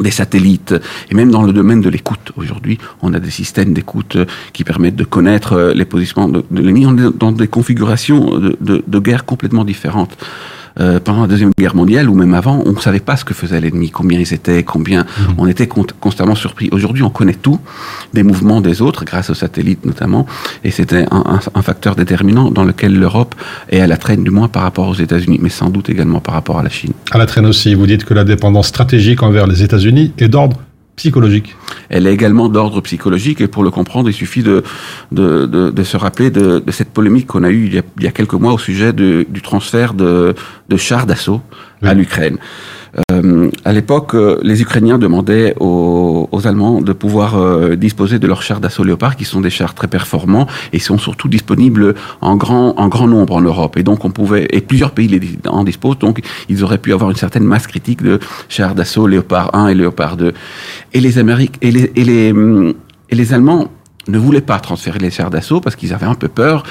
[0.00, 0.74] des satellites
[1.10, 2.32] et même dans le domaine de l'écoute.
[2.36, 4.16] Aujourd'hui, on a des systèmes d'écoute
[4.52, 6.86] qui permettent de connaître les positionnements de, l'ennemi
[7.18, 10.16] dans des configurations de, de guerre complètement différentes.
[10.78, 13.34] Euh, pendant la deuxième guerre mondiale ou même avant, on ne savait pas ce que
[13.34, 15.34] faisait l'ennemi, combien ils étaient, combien Mhm.
[15.38, 16.68] on était con- constamment surpris.
[16.70, 17.58] Aujourd'hui, on connaît tout
[18.14, 20.26] des mouvements des autres, grâce aux satellites notamment,
[20.62, 23.34] et c'était un, un- un facteur déterminant dans lequel l'Europe
[23.70, 26.34] est à la traîne, du moins par rapport aux États-Unis, mais sans doute également par
[26.34, 26.92] rapport à la Chine.
[27.10, 30.58] À la traîne aussi, vous dites que la dépendance stratégique envers les États-Unis est d'ordre
[31.00, 31.56] psychologique.
[31.88, 34.62] Elle est également d'ordre psychologique et pour le comprendre, il suffit de,
[35.12, 37.82] de, de, de se rappeler de, de cette polémique qu'on a eue il y a,
[37.98, 40.34] il y a quelques mois au sujet du transfert de,
[40.68, 41.40] de chars d'assaut
[41.82, 42.36] à l'Ukraine.
[43.12, 48.26] Euh, à l'époque, euh, les Ukrainiens demandaient aux, aux Allemands de pouvoir euh, disposer de
[48.26, 52.36] leurs chars d'assaut Léopard, qui sont des chars très performants et sont surtout disponibles en
[52.36, 53.76] grand, en grand nombre en Europe.
[53.76, 57.10] Et donc, on pouvait, et plusieurs pays les, en disposent, donc ils auraient pu avoir
[57.10, 60.32] une certaine masse critique de chars d'assaut Léopard 1 et Léopard 2.
[60.92, 62.74] Et les Amériques, et les, et les, hum,
[63.08, 63.70] et les Allemands
[64.10, 66.62] ne voulaient pas transférer les chars d'assaut parce qu'ils avaient un peu peur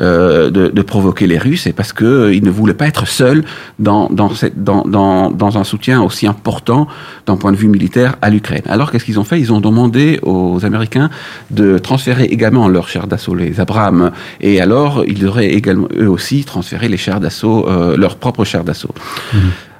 [0.00, 3.44] euh, de, de provoquer les Russes et parce que euh, ne voulaient pas être seuls
[3.78, 6.88] dans, dans, cette, dans, dans, dans un soutien aussi important
[7.26, 8.62] d'un point de vue militaire à l'Ukraine.
[8.68, 9.40] Alors qu'est-ce qu'ils ont fait?
[9.40, 11.10] Ils ont demandé aux Américains
[11.50, 16.44] de transférer également leurs chars d'assaut, les Abrams, et alors ils auraient également eux aussi
[16.44, 18.94] transféré les chars d'assaut, euh, leurs propres chars d'assaut.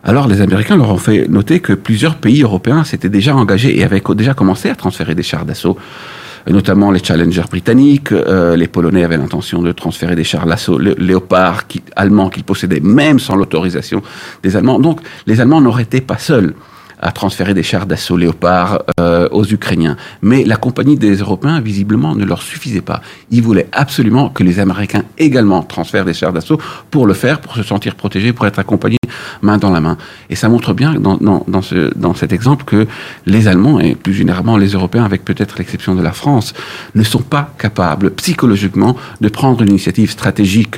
[0.05, 3.85] Alors les Américains leur ont fait noter que plusieurs pays européens s'étaient déjà engagés et
[3.85, 5.77] avaient déjà commencé à transférer des chars d'assaut
[6.53, 8.13] notamment les Challenger britanniques.
[8.13, 12.45] Euh, les Polonais avaient l'intention de transférer des chars d'assaut lé- Léopard qui, allemands qu'ils
[12.45, 14.03] possédaient même sans l'autorisation
[14.43, 14.79] des Allemands.
[14.79, 16.55] Donc les Allemands n'auraient été pas seuls
[17.01, 19.97] à transférer des chars d'assaut Léopard euh, aux Ukrainiens.
[20.23, 23.03] Mais la compagnie des Européens, visiblement, ne leur suffisait pas.
[23.31, 26.59] Ils voulaient absolument que les Américains également transfèrent des chars d'assaut
[26.91, 28.97] pour le faire, pour se sentir protégés, pour être accompagnés
[29.43, 29.97] main dans la main.
[30.31, 32.87] Et ça montre bien dans, dans, dans, ce, dans cet exemple que
[33.27, 36.55] les Allemands, et plus généralement les Européens, avec peut-être l'exception de la France,
[36.95, 40.77] ne sont pas capables psychologiquement de prendre une initiative stratégique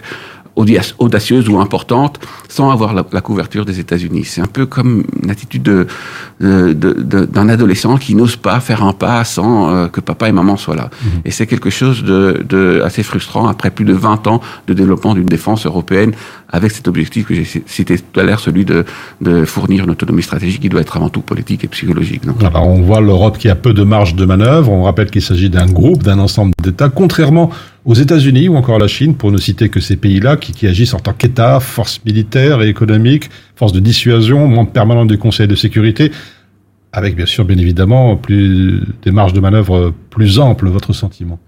[0.98, 4.24] audacieuse ou importante sans avoir la, la couverture des États-Unis.
[4.24, 5.86] C'est un peu comme une attitude de- de- de-
[6.35, 10.56] de- d'un adolescent qui n'ose pas faire un pas sans euh, que papa et maman
[10.56, 10.90] soient là.
[11.24, 15.14] Et c'est quelque chose de, de assez frustrant après plus de 20 ans de développement
[15.14, 16.12] d'une défense européenne
[16.50, 18.84] avec cet objectif que j'ai ci- cité tout à l'heure, celui de,
[19.20, 22.24] de fournir une autonomie stratégique qui doit être avant tout politique et psychologique.
[22.24, 24.70] non Alors, on voit l'Europe qui a peu de marge de manœuvre.
[24.70, 27.50] On rappelle qu'il s'agit d'un groupe, d'un ensemble d'États, contrairement
[27.84, 30.66] aux États-Unis ou encore à la Chine, pour ne citer que ces pays-là qui, qui
[30.66, 35.46] agissent en tant qu'État, force militaire et économique, force de dissuasion, membre permanent du Conseil
[35.48, 36.10] de sécurité,
[36.96, 40.68] avec bien sûr, bien évidemment, plus des marges de manœuvre plus amples.
[40.68, 41.38] Votre sentiment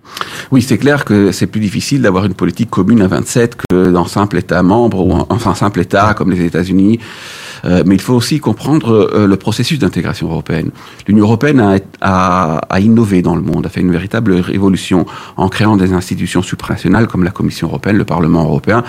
[0.52, 4.04] Oui, c'est clair que c'est plus difficile d'avoir une politique commune à 27 que dans
[4.04, 6.98] un simple État membre ou un- enfin un simple État comme les États-Unis.
[7.64, 10.71] Euh, mais il faut aussi comprendre euh, le processus d'intégration européenne.
[11.07, 15.49] L'Union européenne a, a, a innové dans le monde, a fait une véritable révolution en
[15.49, 18.83] créant des institutions supranationales comme la Commission européenne, le Parlement européen,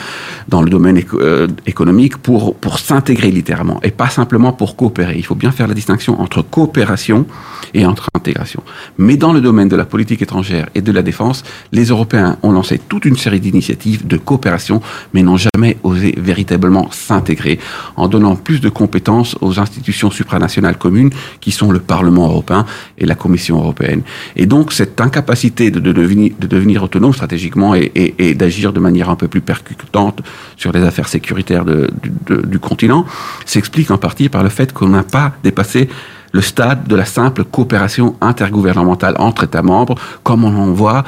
[0.48, 5.16] dans le domaine éco- euh, économique pour, pour s'intégrer littéralement et pas simplement pour coopérer.
[5.18, 7.26] Il faut bien faire la distinction entre coopération
[7.74, 8.64] et entre intégration.
[8.98, 12.52] Mais dans le domaine de la politique étrangère et de la défense, les Européens ont
[12.52, 14.82] lancé toute une série d'initiatives de coopération,
[15.14, 17.60] mais n'ont jamais osé véritablement s'intégrer
[17.96, 22.66] en donnant plus de compétences aux institutions supranationales communes qui sont le Parlement européen
[22.98, 24.02] et la Commission européenne.
[24.36, 28.80] Et donc cette incapacité de, de devenir, de devenir autonome stratégiquement et, et- d'agir de
[28.80, 30.22] manière un peu plus percutante
[30.58, 33.06] sur les affaires sécuritaires du- du continent
[33.46, 35.90] s'explique en partie par le fait qu'on n'a pas dépassé
[36.32, 41.04] le stade de la simple coopération intergouvernementale entre États membres, comme on en voit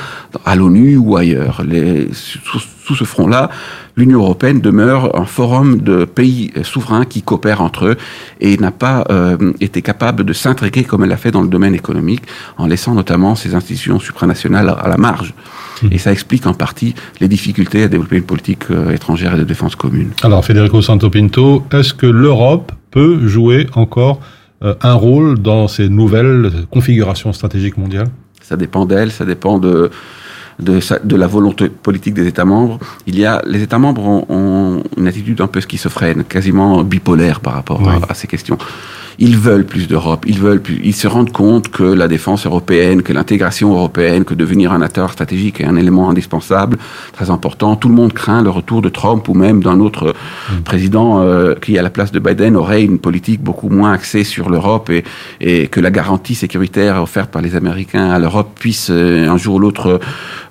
[0.46, 1.62] à l'ONU ou ailleurs.
[1.64, 3.50] Les- sous, sous ce front-là,
[3.96, 7.98] l'Union européenne demeure un forum de pays souverains qui coopèrent entre eux
[8.40, 11.76] et n'a pas euh, été capable de s'intégrer comme elle l'a fait dans le domaine
[11.76, 12.24] économique,
[12.58, 15.34] en laissant notamment ses institutions supranationales à la marge.
[15.92, 19.44] Et ça explique en partie les difficultés à développer une politique euh, étrangère et de
[19.44, 20.10] défense commune.
[20.24, 24.20] Alors, Federico Santopinto, est-ce que l'Europe peut jouer encore
[24.62, 28.10] un rôle dans ces nouvelles configurations stratégiques mondiales
[28.42, 29.90] Ça dépend d'elle, ça dépend de,
[30.60, 32.78] de, de la volonté politique des États membres.
[33.08, 37.40] Il y a, les États membres ont, ont une attitude un peu schizophrène, quasiment bipolaire
[37.40, 38.58] par rapport à- à, ces questions.
[39.20, 43.02] Ils veulent plus d'Europe, ils veulent plus, ils se rendent compte que la défense européenne,
[43.04, 46.78] que l'intégration européenne, que devenir un acteur stratégique est un élément indispensable,
[47.14, 47.76] très important.
[47.76, 50.14] Tout le monde craint le retour de Trump ou même d'un autre
[50.50, 50.62] mm.
[50.62, 54.50] président euh, qui, à la place de Biden, aurait une politique beaucoup moins axée sur
[54.50, 55.04] l'Europe et,
[55.40, 59.56] et, que la garantie sécuritaire offerte par les Américains à l'Europe puisse euh, un jour
[59.56, 60.00] ou l'autre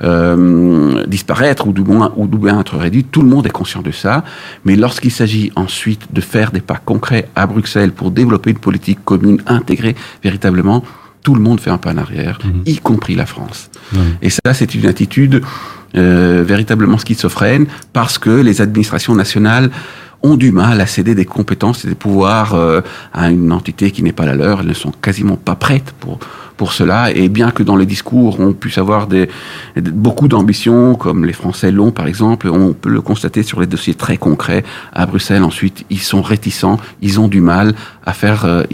[0.03, 3.11] euh, disparaître ou du moins ou du moins être réduite.
[3.11, 4.25] Tout le monde est conscient de ça,
[4.65, 8.99] mais lorsqu'il s'agit ensuite de faire des pas concrets à Bruxelles pour développer une politique
[9.05, 10.85] commune intégrée véritablement,
[11.23, 12.63] tout le monde fait un pas en arrière, mhm.
[12.67, 13.71] y compris la France.
[14.23, 15.43] Et ça, c'est une attitude
[15.97, 19.71] euh, véritablement schizophrène parce que les administrations nationales
[20.23, 22.81] ont du mal à céder des compétences et des pouvoirs euh,
[23.13, 24.61] à une entité qui n'est pas la leur.
[24.61, 26.21] Elles ne sont quasiment pas prêtes pour
[26.61, 27.11] pour cela.
[27.11, 29.31] Et bien que dans les discours, on puisse avoir des,
[29.77, 33.95] beaucoup d'ambitions, comme les Français l'ont par exemple, on peut le constater sur les dossiers
[33.95, 34.63] très concrets.
[34.93, 37.73] À Bruxelles, ensuite, ils sont réticents, ils ont du mal
[38.05, 38.65] à faire, euh,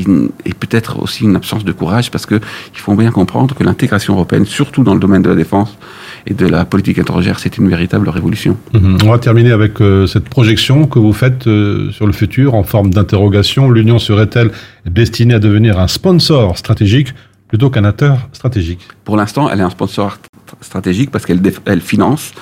[0.48, 2.40] et peut-être aussi une absence de courage, parce que
[2.74, 5.78] il faut bien comprendre que l'intégration européenne, surtout dans le domaine de la défense,
[6.26, 8.56] et de la politique étrangère, c'est une véritable révolution.
[8.74, 8.98] Mhm.
[9.04, 12.64] On va terminer avec euh, cette projection que vous faites euh, sur le futur en
[12.64, 13.70] forme d'interrogation.
[13.70, 14.50] L'Union serait-elle
[14.86, 17.14] destinée à devenir un sponsor stratégique?
[17.48, 18.88] Plutôt qu'un acteur stratégique.
[19.04, 20.18] Pour l'instant, elle est un sponsor
[20.60, 22.32] stratégique parce qu'elle elle finance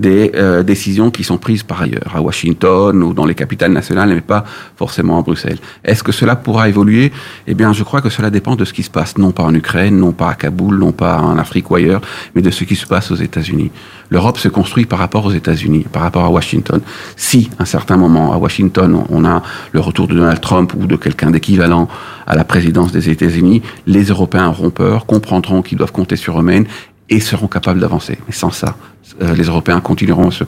[0.00, 4.08] des euh, décisions qui sont prises par ailleurs, à Washington ou dans les capitales nationales,
[4.08, 4.44] mais pas
[4.76, 5.58] forcément à Bruxelles.
[5.84, 7.12] Est-ce que cela pourra évoluer?
[7.46, 9.54] Eh bien, je crois que cela dépend de ce qui se passe, non pas en
[9.54, 12.00] Ukraine, non pas à Kaboul, non pas en Afrique ou ailleurs,
[12.34, 13.70] mais de ce qui se passe aux États-Unis.
[14.08, 16.80] L'Europe se construit par rapport aux États-Unis, par rapport à Washington.
[17.16, 19.42] Si, à un certain moment, à Washington, on a
[19.72, 21.88] le retour de Donald Trump ou de quelqu'un d'équivalent
[22.26, 26.64] à la présidence des États-Unis, les Européens auront peur, comprendront qu'ils doivent compter sur eux-mêmes
[27.10, 28.18] et seront capables d'avancer.
[28.26, 28.76] Mais sans ça,
[29.22, 30.44] euh, les Européens continueront à se,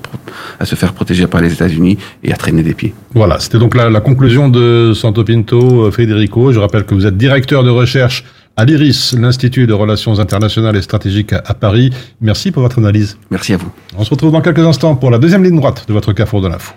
[0.61, 2.95] à se, faire protéger par les États-Unis et à traîner des pieds.
[3.15, 6.53] Voilà, c'était donc la, la, conclusion de Santo Pinto, euh, Federico.
[6.53, 8.25] Je rappelle que vous êtes directeur de recherche
[8.57, 11.91] à l'IRIS, l'Institut de Relations Internationales et Stratégiques à, Paris.
[12.21, 13.19] Merci pour votre analyse.
[13.31, 13.71] Merci à vous.
[13.97, 16.49] On se retrouve dans quelques instants pour la deuxième ligne droite de votre Carrefour de
[16.49, 16.73] l'info.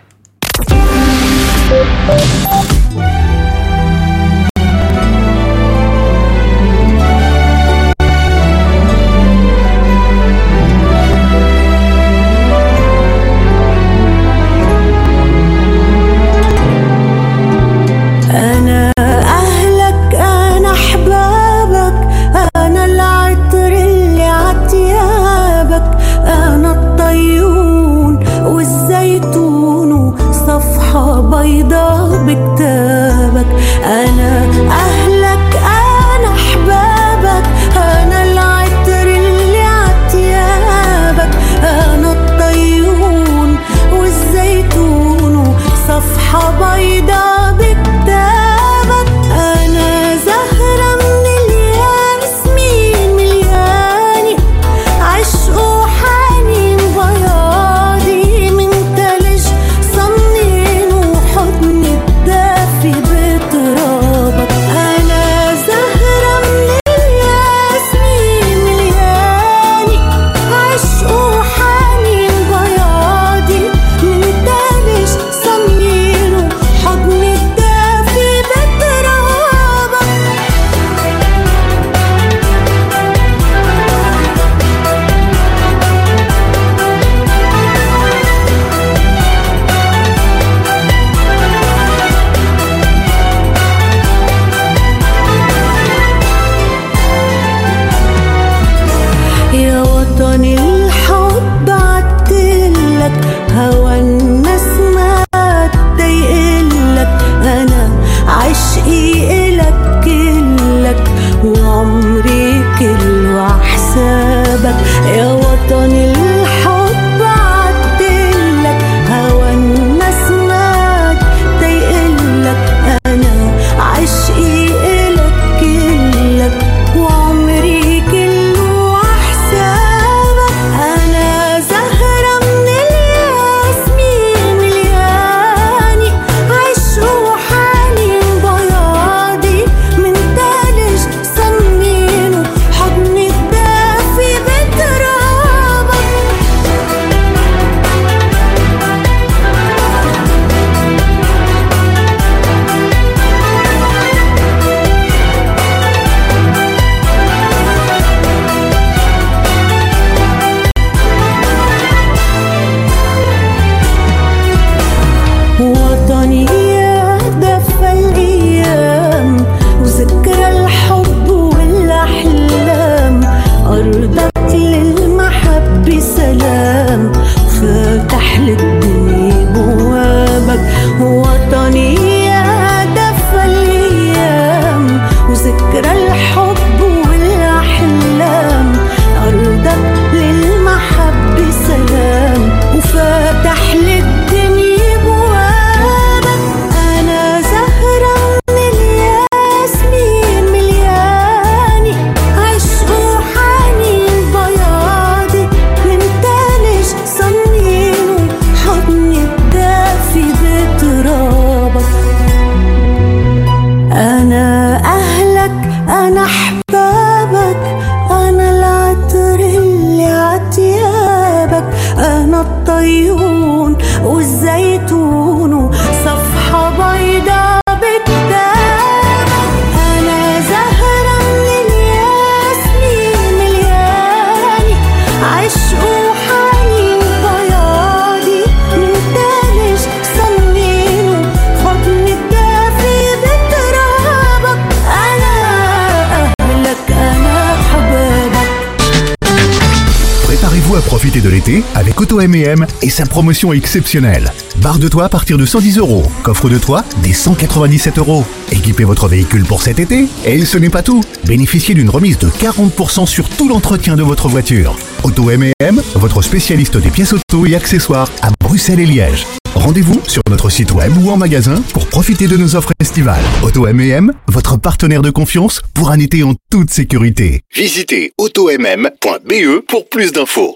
[252.96, 254.32] Sa promotion exceptionnelle.
[254.62, 256.04] Barre de toit à partir de 110 euros.
[256.24, 258.24] Coffre de toit des 197 euros.
[258.54, 260.08] Équipez votre véhicule pour cet été.
[260.26, 261.04] Et ce n'est pas tout.
[261.26, 264.78] Bénéficiez d'une remise de 40% sur tout l'entretien de votre voiture.
[265.04, 269.26] Auto M&M, votre spécialiste des pièces auto et accessoires à Bruxelles et Liège.
[269.56, 273.24] Rendez-vous sur notre site web ou en magasin pour profiter de nos offres estivales.
[273.44, 277.42] Auto M&M, votre partenaire de confiance pour un été en toute sécurité.
[277.54, 280.56] Visitez automm.be pour plus d'infos.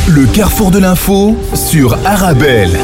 [0.10, 2.78] Le carrefour de l'info sur Arabelle.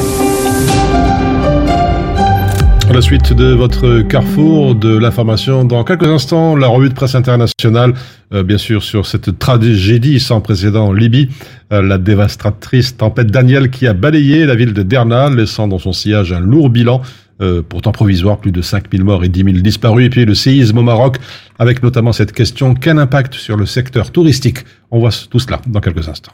[2.97, 7.93] La suite de votre carrefour de l'information, dans quelques instants, la revue de presse internationale,
[8.33, 11.29] euh, bien sûr, sur cette tragédie sans précédent en Libye,
[11.71, 15.93] euh, la dévastatrice tempête Daniel qui a balayé la ville de Derna, laissant dans son
[15.93, 17.03] sillage un lourd bilan,
[17.39, 20.79] euh, pourtant provisoire, plus de 5000 morts et 10 000 disparus, et puis le séisme
[20.79, 21.17] au Maroc,
[21.59, 24.65] avec notamment cette question, quel impact sur le secteur touristique?
[24.89, 26.33] On voit tout cela dans quelques instants.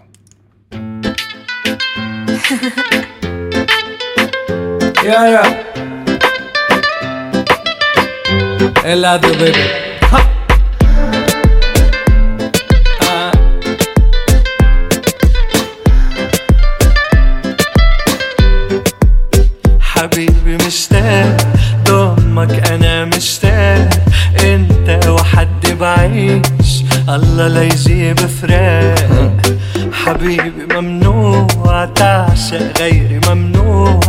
[8.84, 9.54] Baby.
[10.12, 10.20] Ha.
[13.00, 13.32] Ah.
[19.80, 21.38] حبيبي مشتاق
[21.88, 23.90] ضمك أنا مشتاق
[24.44, 29.42] أنت وحدي بعيش الله لا يجيب فراق
[29.94, 34.00] حبيبي ممنوع تعشق غيري ممنوع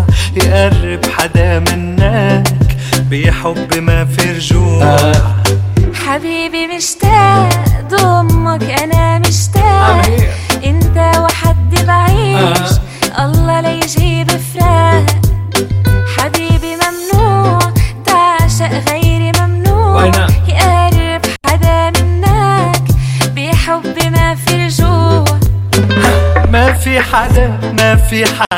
[3.15, 5.13] بحب ما في رجوع
[5.95, 7.49] حبيبي مشتاق
[7.89, 10.07] ضمك أنا مشتاق.
[10.65, 12.71] أنت وحدي بعيش.
[13.19, 15.07] الله لا يجيب فراق
[16.19, 17.59] حبيبي ممنوع
[18.07, 20.07] تعشق غيري ممنوع؟
[20.49, 22.83] يقرب حدا منك.
[23.37, 25.25] بحب ما في رجوع
[26.53, 28.54] ما في حدا ما في حدا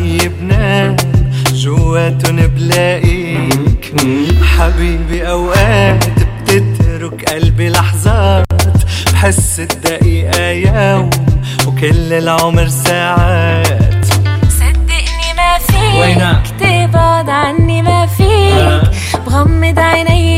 [0.00, 0.96] بنام
[1.52, 3.94] جواتن بلاقيك.
[4.42, 6.04] حبيبي أوقات
[6.42, 8.46] بتترك قلبي لحظات
[9.12, 11.10] بحس الدقيقة يوم
[11.66, 14.04] وكل العمر ساعات.
[14.48, 18.90] صدقني ما فيك وينك؟ تبعد عني ما فيك.
[19.26, 20.37] بغمض عيني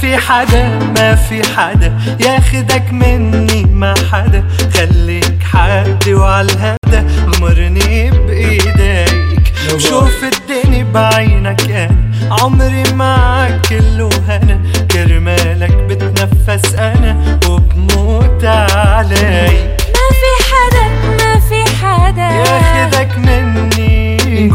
[0.00, 1.98] في حدا ما في حدا.
[2.20, 4.44] ياخدك مني ما حدا.
[4.74, 7.02] خليك حدي وعالهدى
[7.40, 9.52] مرني بإيديك.
[9.78, 11.96] شوف الدنيا بعينك أنا.
[12.30, 19.76] عمري معك كله هنا كرمالك بتنفس أنا وبموت عليك.
[19.96, 20.88] ما في حدا
[21.24, 22.30] ما في حدا.
[22.30, 24.50] ياخدك مني.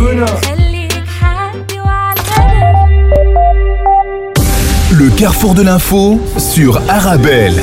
[5.18, 7.54] Carrefour de l'info sur Arabelle.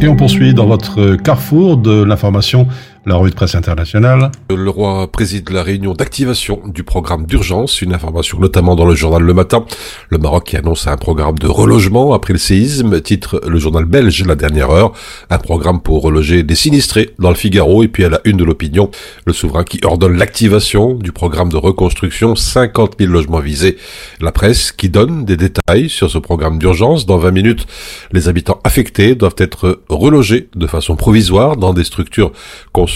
[0.00, 2.66] Et on poursuit dans votre carrefour de l'information
[3.06, 4.30] la presse internationale.
[4.48, 9.22] Le roi préside la réunion d'activation du programme d'urgence, une information notamment dans le journal
[9.22, 9.66] Le Matin.
[10.08, 14.24] Le Maroc qui annonce un programme de relogement après le séisme, titre le journal belge
[14.24, 14.92] La Dernière Heure,
[15.28, 18.44] un programme pour reloger des sinistrés dans le Figaro et puis à la une de
[18.44, 18.90] l'opinion,
[19.26, 23.76] le souverain qui ordonne l'activation du programme de reconstruction, 50 000 logements visés.
[24.20, 27.06] La presse qui donne des détails sur ce programme d'urgence.
[27.06, 27.66] Dans 20 minutes,
[28.12, 32.32] les habitants affectés doivent être relogés de façon provisoire dans des structures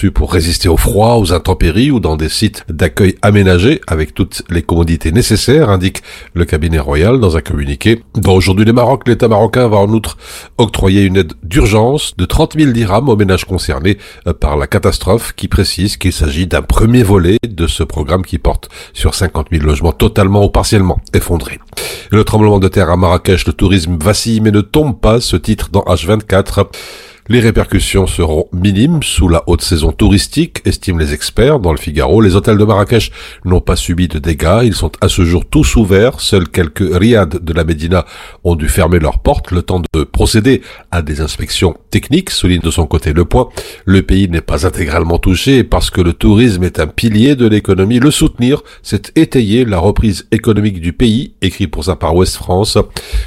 [0.06, 4.62] pour résister au froid, aux intempéries ou dans des sites d'accueil aménagés avec toutes les
[4.62, 6.02] commodités nécessaires, indique
[6.34, 8.02] le cabinet royal dans un communiqué.
[8.14, 10.16] Dans Aujourd'hui les Maroc, l'État marocain va en outre
[10.56, 15.32] octroyer une aide d'urgence de 30 000 dirhams aux ménages concernés euh, par la catastrophe
[15.34, 19.64] qui précise qu'il s'agit d'un premier volet de ce programme qui porte sur 50 000
[19.64, 21.58] logements totalement ou partiellement effondrés.
[22.10, 25.70] le tremblement de terre à Marrakech, le tourisme vacille mais ne tombe pas, ce titre
[25.70, 26.66] dans H24.
[27.30, 32.22] Les répercussions seront minimes sous la haute saison touristique, estiment les experts dans le Figaro.
[32.22, 33.12] Les hôtels de Marrakech
[33.44, 34.60] n'ont pas subi de dégâts.
[34.64, 36.20] Ils sont à ce jour tous ouverts.
[36.20, 38.06] Seuls quelques riads de la Médina
[38.44, 42.70] ont dû fermer leurs portes le temps de procéder à des inspections techniques, souligne de
[42.70, 43.50] son côté le point.
[43.84, 47.98] Le pays n'est pas intégralement touché parce que le tourisme est un pilier de l'économie.
[47.98, 52.78] Le soutenir, c'est étayer la reprise économique du pays, écrit pour sa part Ouest France.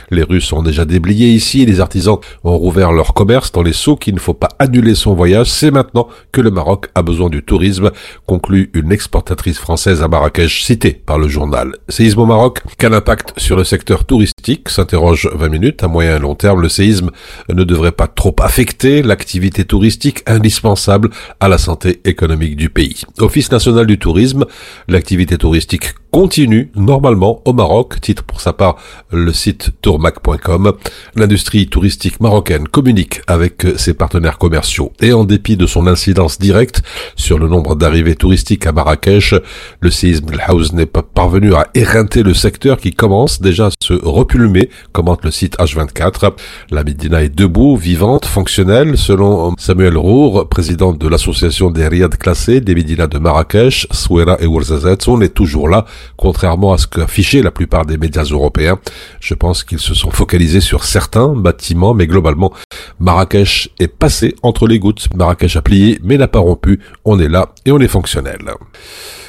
[0.10, 1.68] Les Russes sont déjà déblayés ici.
[1.68, 5.14] Les artisans ont rouvert leur commerce dans les sous qu'il ne faut pas annuler son
[5.14, 7.92] voyage, c'est maintenant que le Maroc a besoin du tourisme,
[8.26, 11.74] conclut une exportatrice française à Marrakech citée par le journal.
[11.90, 15.84] Séisme au Maroc, quel impact sur le secteur touristique s'interroge 20 minutes.
[15.84, 17.12] À moyen et long terme, le séisme
[17.50, 23.04] ne devrait pas trop affecter l'activité touristique indispensable à la santé économique du pays.
[23.20, 24.46] Office national du tourisme,
[24.88, 28.78] l'activité touristique continue normalement au Maroc, titre pour sa part
[29.12, 30.74] le site tourmac.com.
[31.16, 36.82] L'industrie touristique marocaine communique avec ses partenaires commerciaux et en dépit de son incidence directe
[37.16, 39.34] sur le nombre d'arrivées touristiques à Marrakech,
[39.80, 43.70] le séisme de House n'est pas parvenu à éreinter le secteur qui commence déjà à
[43.82, 46.34] se repulmer, commente le site H24.
[46.70, 52.62] La Médina est debout, vivante, fonctionnelle, selon Samuel Rour, président de l'association des riads classés
[52.62, 55.86] des Médinas de Marrakech, Souera et Ouarzazate, on est toujours là
[56.18, 58.80] contrairement à ce qu'affichaient la plupart des médias européens.
[59.20, 62.54] Je pense qu'ils se sont focalisés sur certains bâtiments, mais globalement,
[63.00, 65.08] Marrakech est passé entre les gouttes.
[65.16, 66.80] Marrakech a plié, mais n'a pas rompu.
[67.06, 68.40] On est là et on est fonctionnel.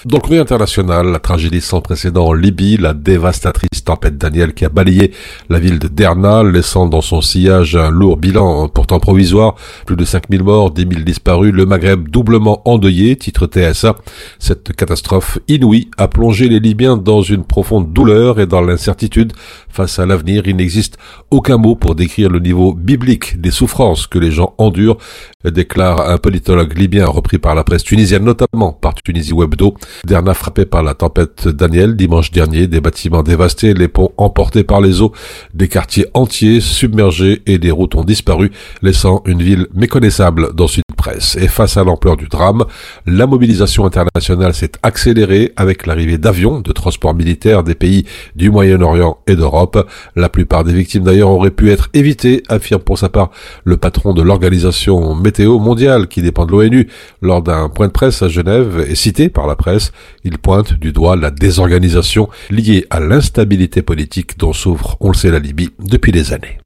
[0.04, 4.64] Dans le courrier international, la tragédie sans précédent en Libye, la dévastatrice tempête Daniel qui
[4.64, 5.12] a balayé
[5.48, 9.54] la ville de Derna, laissant dans son sillage un lourd bilan pourtant provisoire,
[9.86, 13.94] plus de 5000 morts, 10 000 disparus, le Maghreb doublement endeuillé, titre TSA.
[14.40, 19.32] Cette catastrophe inouïe a plongé les Libyens dans une profonde douleur et dans l'incertitude
[19.68, 20.42] face à l'avenir.
[20.46, 20.98] Il n'existe
[21.30, 24.96] aucun mot pour décrire le niveau biblique des souffrances que les gens endurent,
[25.44, 29.74] déclare un politologue libyen repris par la presse tunisienne, notamment par Tunisie Webdo.
[30.04, 34.80] Derna frappé par la tempête Daniel dimanche dernier, des bâtiments dévastés, les ponts emportés par
[34.80, 35.12] les eaux,
[35.54, 38.50] des quartiers entiers submergés et des routes ont disparu,
[38.82, 41.36] laissant une ville méconnaissable dans une presse.
[41.36, 42.64] Et face à l'ampleur du drame,
[43.06, 48.06] la mobilisation internationale s'est accélérée avec l'arrivée d'avions de transport militaire des pays
[48.36, 49.88] du Moyen-Orient et d'Europe.
[50.16, 53.30] La plupart des victimes d'ailleurs auraient pu être évitées, affirme pour sa part
[53.64, 56.88] le patron de l'organisation météo mondiale qui dépend de l'ONU.
[57.20, 59.92] Lors d'un point de presse à Genève et cité par la presse
[60.24, 65.30] il pointe du doigt la désorganisation liée à l'instabilité politique dont souffre, on le sait,
[65.30, 66.58] la Libye depuis des années.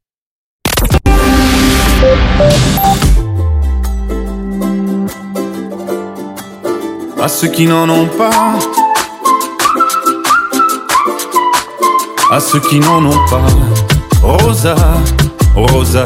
[7.19, 8.59] À ceux qui n'en ont pas,
[12.31, 13.47] à ceux qui n'en ont pas,
[14.21, 14.75] Rosa,
[15.55, 16.05] Rosa,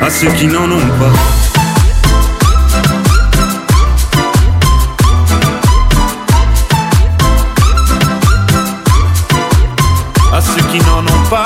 [0.00, 1.12] À ceux qui n'en ont pas.
[10.32, 11.44] À ceux qui n'en ont pas.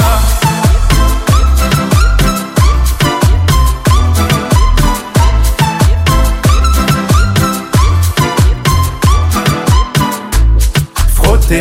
[11.15, 11.61] Frotter,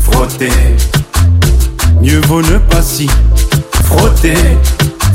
[0.00, 0.50] frotter.
[2.00, 3.08] Mieux vaut ne pas si
[3.84, 4.34] frotter,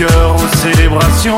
[0.00, 1.36] Cœur aux célébrations.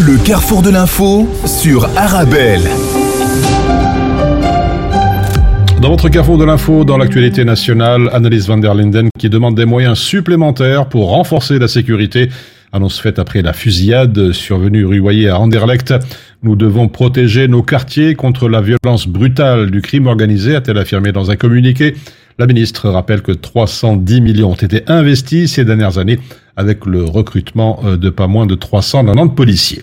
[0.00, 2.60] Le carrefour de l'info sur Arabelle.
[5.80, 9.64] Dans votre carrefour de l'info, dans l'actualité nationale, Annelise van der Linden qui demande des
[9.64, 12.28] moyens supplémentaires pour renforcer la sécurité.
[12.72, 15.94] Annonce faite après la fusillade survenue rue à Anderlecht.
[16.42, 21.30] Nous devons protéger nos quartiers contre la violence brutale du crime organisé, a-t-elle affirmé dans
[21.30, 21.94] un communiqué.
[22.38, 26.20] La ministre rappelle que 310 millions ont été investis ces dernières années
[26.56, 29.82] avec le recrutement euh, de pas moins de 390 policiers.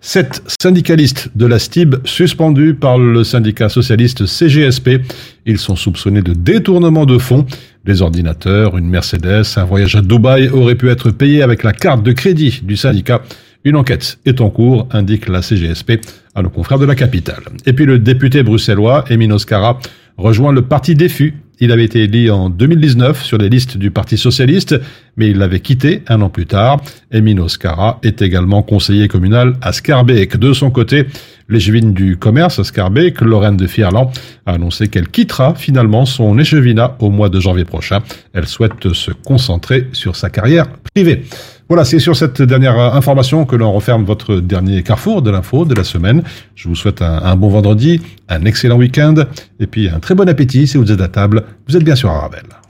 [0.00, 5.00] Sept syndicalistes de la STIB suspendus par le syndicat socialiste CGSP.
[5.46, 7.46] Ils sont soupçonnés de détournement de fonds.
[7.84, 12.04] Des ordinateurs, une Mercedes, un voyage à Dubaï auraient pu être payés avec la carte
[12.04, 13.22] de crédit du syndicat.
[13.64, 16.00] Une enquête est en cours, indique la CGSP
[16.36, 17.42] à nos confrères de la capitale.
[17.66, 19.80] Et puis le député bruxellois, Emin Oscara,
[20.16, 21.34] rejoint le parti défu.
[21.58, 24.80] Il avait été élu en 2019 sur les listes du Parti socialiste,
[25.16, 26.80] mais il l'avait quitté un an plus tard.
[27.12, 30.36] Emin Oscara est également conseiller communal à Scarbeck.
[30.36, 31.06] De son côté,
[31.48, 34.10] l'échevine du commerce à Scarbeck, Lorraine de Fierland,
[34.46, 38.00] a annoncé qu'elle quittera finalement son échevinat au mois de janvier prochain.
[38.32, 41.24] Elle souhaite se concentrer sur sa carrière privée.
[41.68, 45.74] Voilà, c'est sur cette dernière information que l'on referme votre dernier carrefour de l'info de
[45.74, 46.22] la semaine.
[46.54, 49.14] Je vous souhaite un, un, bon vendredi, un excellent week-end
[49.58, 51.44] et puis un très bon appétit si vous êtes à table.
[51.68, 52.61] Vous êtes bien sur Arabelle.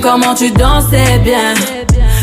[0.00, 1.52] J'aime comment tu dansais bien.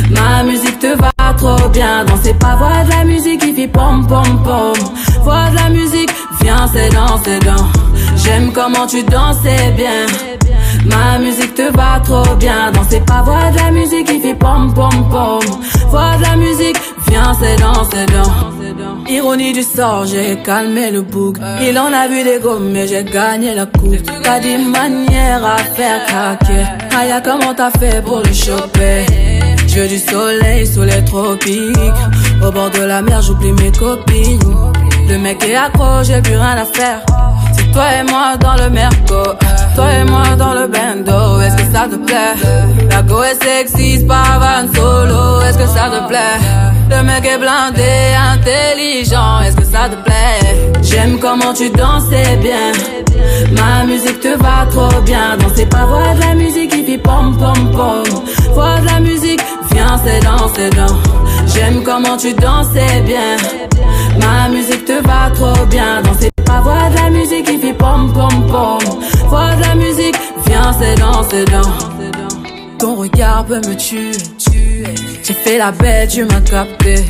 [0.09, 2.05] Ma musique te va trop bien.
[2.05, 4.73] Danser pas, voix de la musique qui fait pom pom pom.
[5.21, 6.09] Voix de la musique,
[6.41, 7.67] viens c'est dans, c'est dans.
[8.15, 10.07] J'aime comment tu dansais bien.
[10.85, 12.71] Ma musique te va trop bien.
[12.71, 15.61] Danser pas, voix de la musique qui fait pom pom pom.
[15.89, 18.56] Voix de la musique, viens c'est dans, c'est dans.
[19.09, 21.37] Ironie du sort, j'ai calmé le bouc.
[21.61, 23.95] Il en a vu des gommes, mais j'ai gagné la coupe.
[24.23, 26.65] T'as des manières à faire craquer.
[26.97, 29.05] Aya, comment t'as fait pour le choper?
[29.67, 32.01] Je du soleil sous les tropiques.
[32.45, 34.73] Au bord de la mer, j'oublie mes copines.
[35.09, 37.05] Le mec est accro, j'ai plus rien à faire.
[37.73, 39.23] Toi et moi dans le merco.
[39.75, 41.41] Toi et moi dans le bendo.
[41.41, 42.35] Est-ce que ça te plaît?
[42.89, 45.41] La go est sexy, pas van solo.
[45.41, 46.39] Est-ce que ça te plaît?
[46.89, 49.41] Le mec est blindé, intelligent.
[49.41, 50.71] Est-ce que ça te plaît?
[50.81, 52.71] J'aime comment tu dansais bien.
[53.51, 55.37] Ma musique te va trop bien.
[55.37, 58.03] Danser pas, voix de la musique qui fait pom pom pom.
[58.53, 59.41] Voix de la musique,
[59.71, 60.95] viens c'est dans, c'est dans.
[61.53, 63.37] J'aime comment tu dansais bien.
[64.19, 66.01] Ma musique te va trop bien.
[66.01, 68.79] Danser pas voir de la musique qui fait pom pom pom.
[69.27, 70.15] Vois de la musique,
[70.47, 72.77] viens c'est dans, c'est dans.
[72.79, 74.11] Ton regard peut me tuer.
[75.23, 77.05] J'ai fait la bête, tu m'as capté.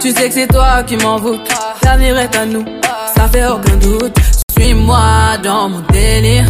[0.00, 1.48] Tu sais que c'est toi qui m'envoûte.
[1.84, 2.64] L'avenir est à nous,
[3.14, 4.16] ça fait aucun doute.
[4.56, 6.46] Suis-moi dans mon délire.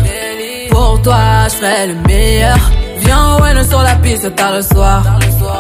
[0.70, 2.58] Pour toi, je ferai le meilleur.
[2.98, 5.02] Viens, ouais, sur la piste tard le soir.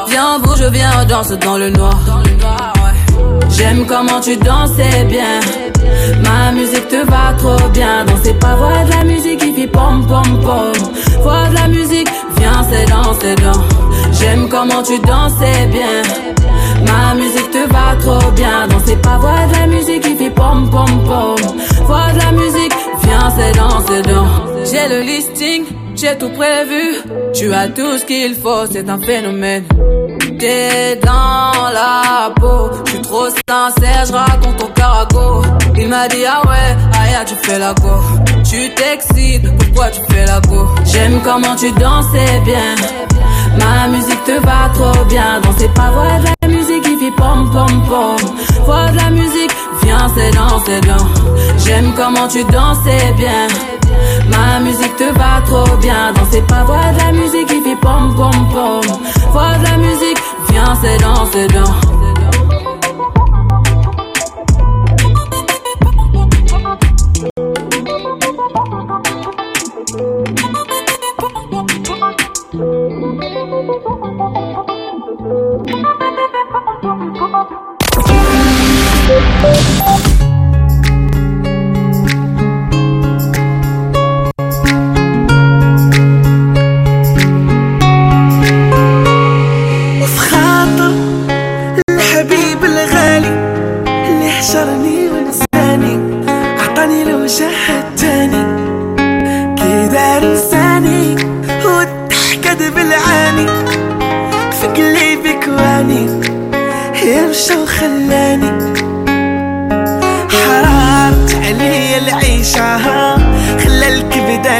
[0.08, 1.98] Viens, bouge, viens, danse dans le noir.
[3.50, 5.40] J'aime comment tu dansais bien.
[6.24, 8.04] Ma musique te va trop bien.
[8.04, 10.72] Danser pas voir de la musique qui fait pom pom pom.
[11.22, 12.08] Vois de la musique,
[12.38, 13.62] viens, c'est dans, c'est dans.
[14.12, 16.02] J'aime comment tu dansais bien.
[16.86, 18.66] Ma musique te va trop bien.
[18.68, 21.36] Danser pas voir de la musique qui fait pom pom pom.
[21.86, 24.28] Vois de la musique, viens, c'est dans, c'est dans.
[24.64, 26.98] J'ai le listing, j'ai tout prévu.
[27.32, 29.64] Tu as tout ce qu'il faut, c'est un phénomène.
[30.38, 35.42] T'es dans la peau, je suis trop sincère, je raconte ton caraco.
[35.76, 37.90] Il m'a dit ah ouais, aïe tu fais la go.
[38.44, 40.66] Tu t'excites, pourquoi tu fais la go?
[40.84, 42.74] J'aime comment tu dansais bien.
[43.58, 45.40] Ma musique te va trop bien.
[45.42, 48.16] Danser pas voir de la musique qui fait pom pom pom.
[48.64, 49.52] Vois de la musique,
[49.82, 51.06] viens c'est dans, c'est dans.
[51.64, 53.48] J'aime comment tu dansais bien.
[54.28, 56.12] Ma musique te va trop bien.
[56.14, 58.98] Danser pas voir de la musique qui fait pom pom pom.
[59.32, 60.18] Vois de la musique,
[60.50, 61.99] viens c'est dans, c'est dans.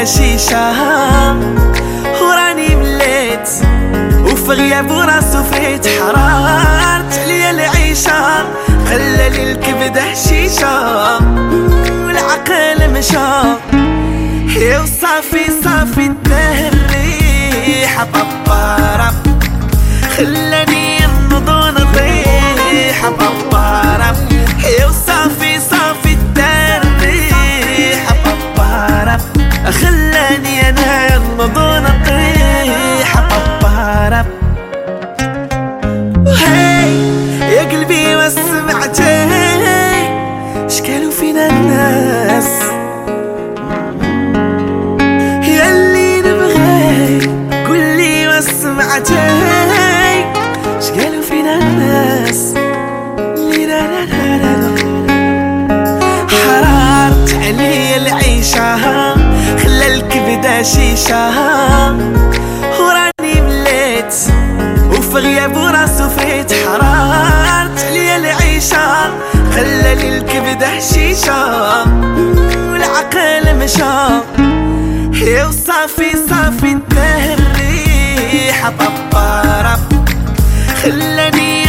[0.03, 0.71] شيشة
[2.21, 3.49] وراني مليت
[4.25, 8.45] وفي غياب وراسو فيت حرارت عليا العيشة.
[8.89, 11.19] خلى لي الكبدة شيشة
[12.05, 13.17] والعقل مشى.
[14.59, 16.73] يا وصافي صافي الدهر
[60.61, 61.29] الكبدة شيشة
[62.79, 64.13] وراني مليت
[64.91, 69.11] وفي غياب وراسو فيت حرارت عليا العيشة.
[69.55, 71.83] خلى لي الكبدة شيشة
[72.71, 74.21] والعقل مشى.
[75.25, 79.79] يا وصافي صافي الدهر ريحة بابارا
[80.83, 81.60] خلاني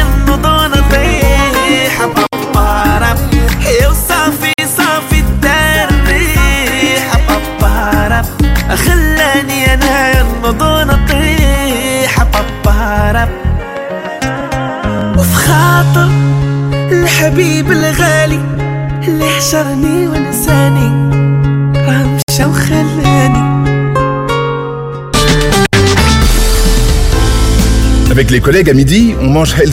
[17.23, 18.41] الحبيب الغالي
[19.09, 20.89] اللي حشرني ونساني
[21.75, 23.53] راه مشى وخلاني.
[28.11, 29.73] Avec les collègues à midi, on mange healthy.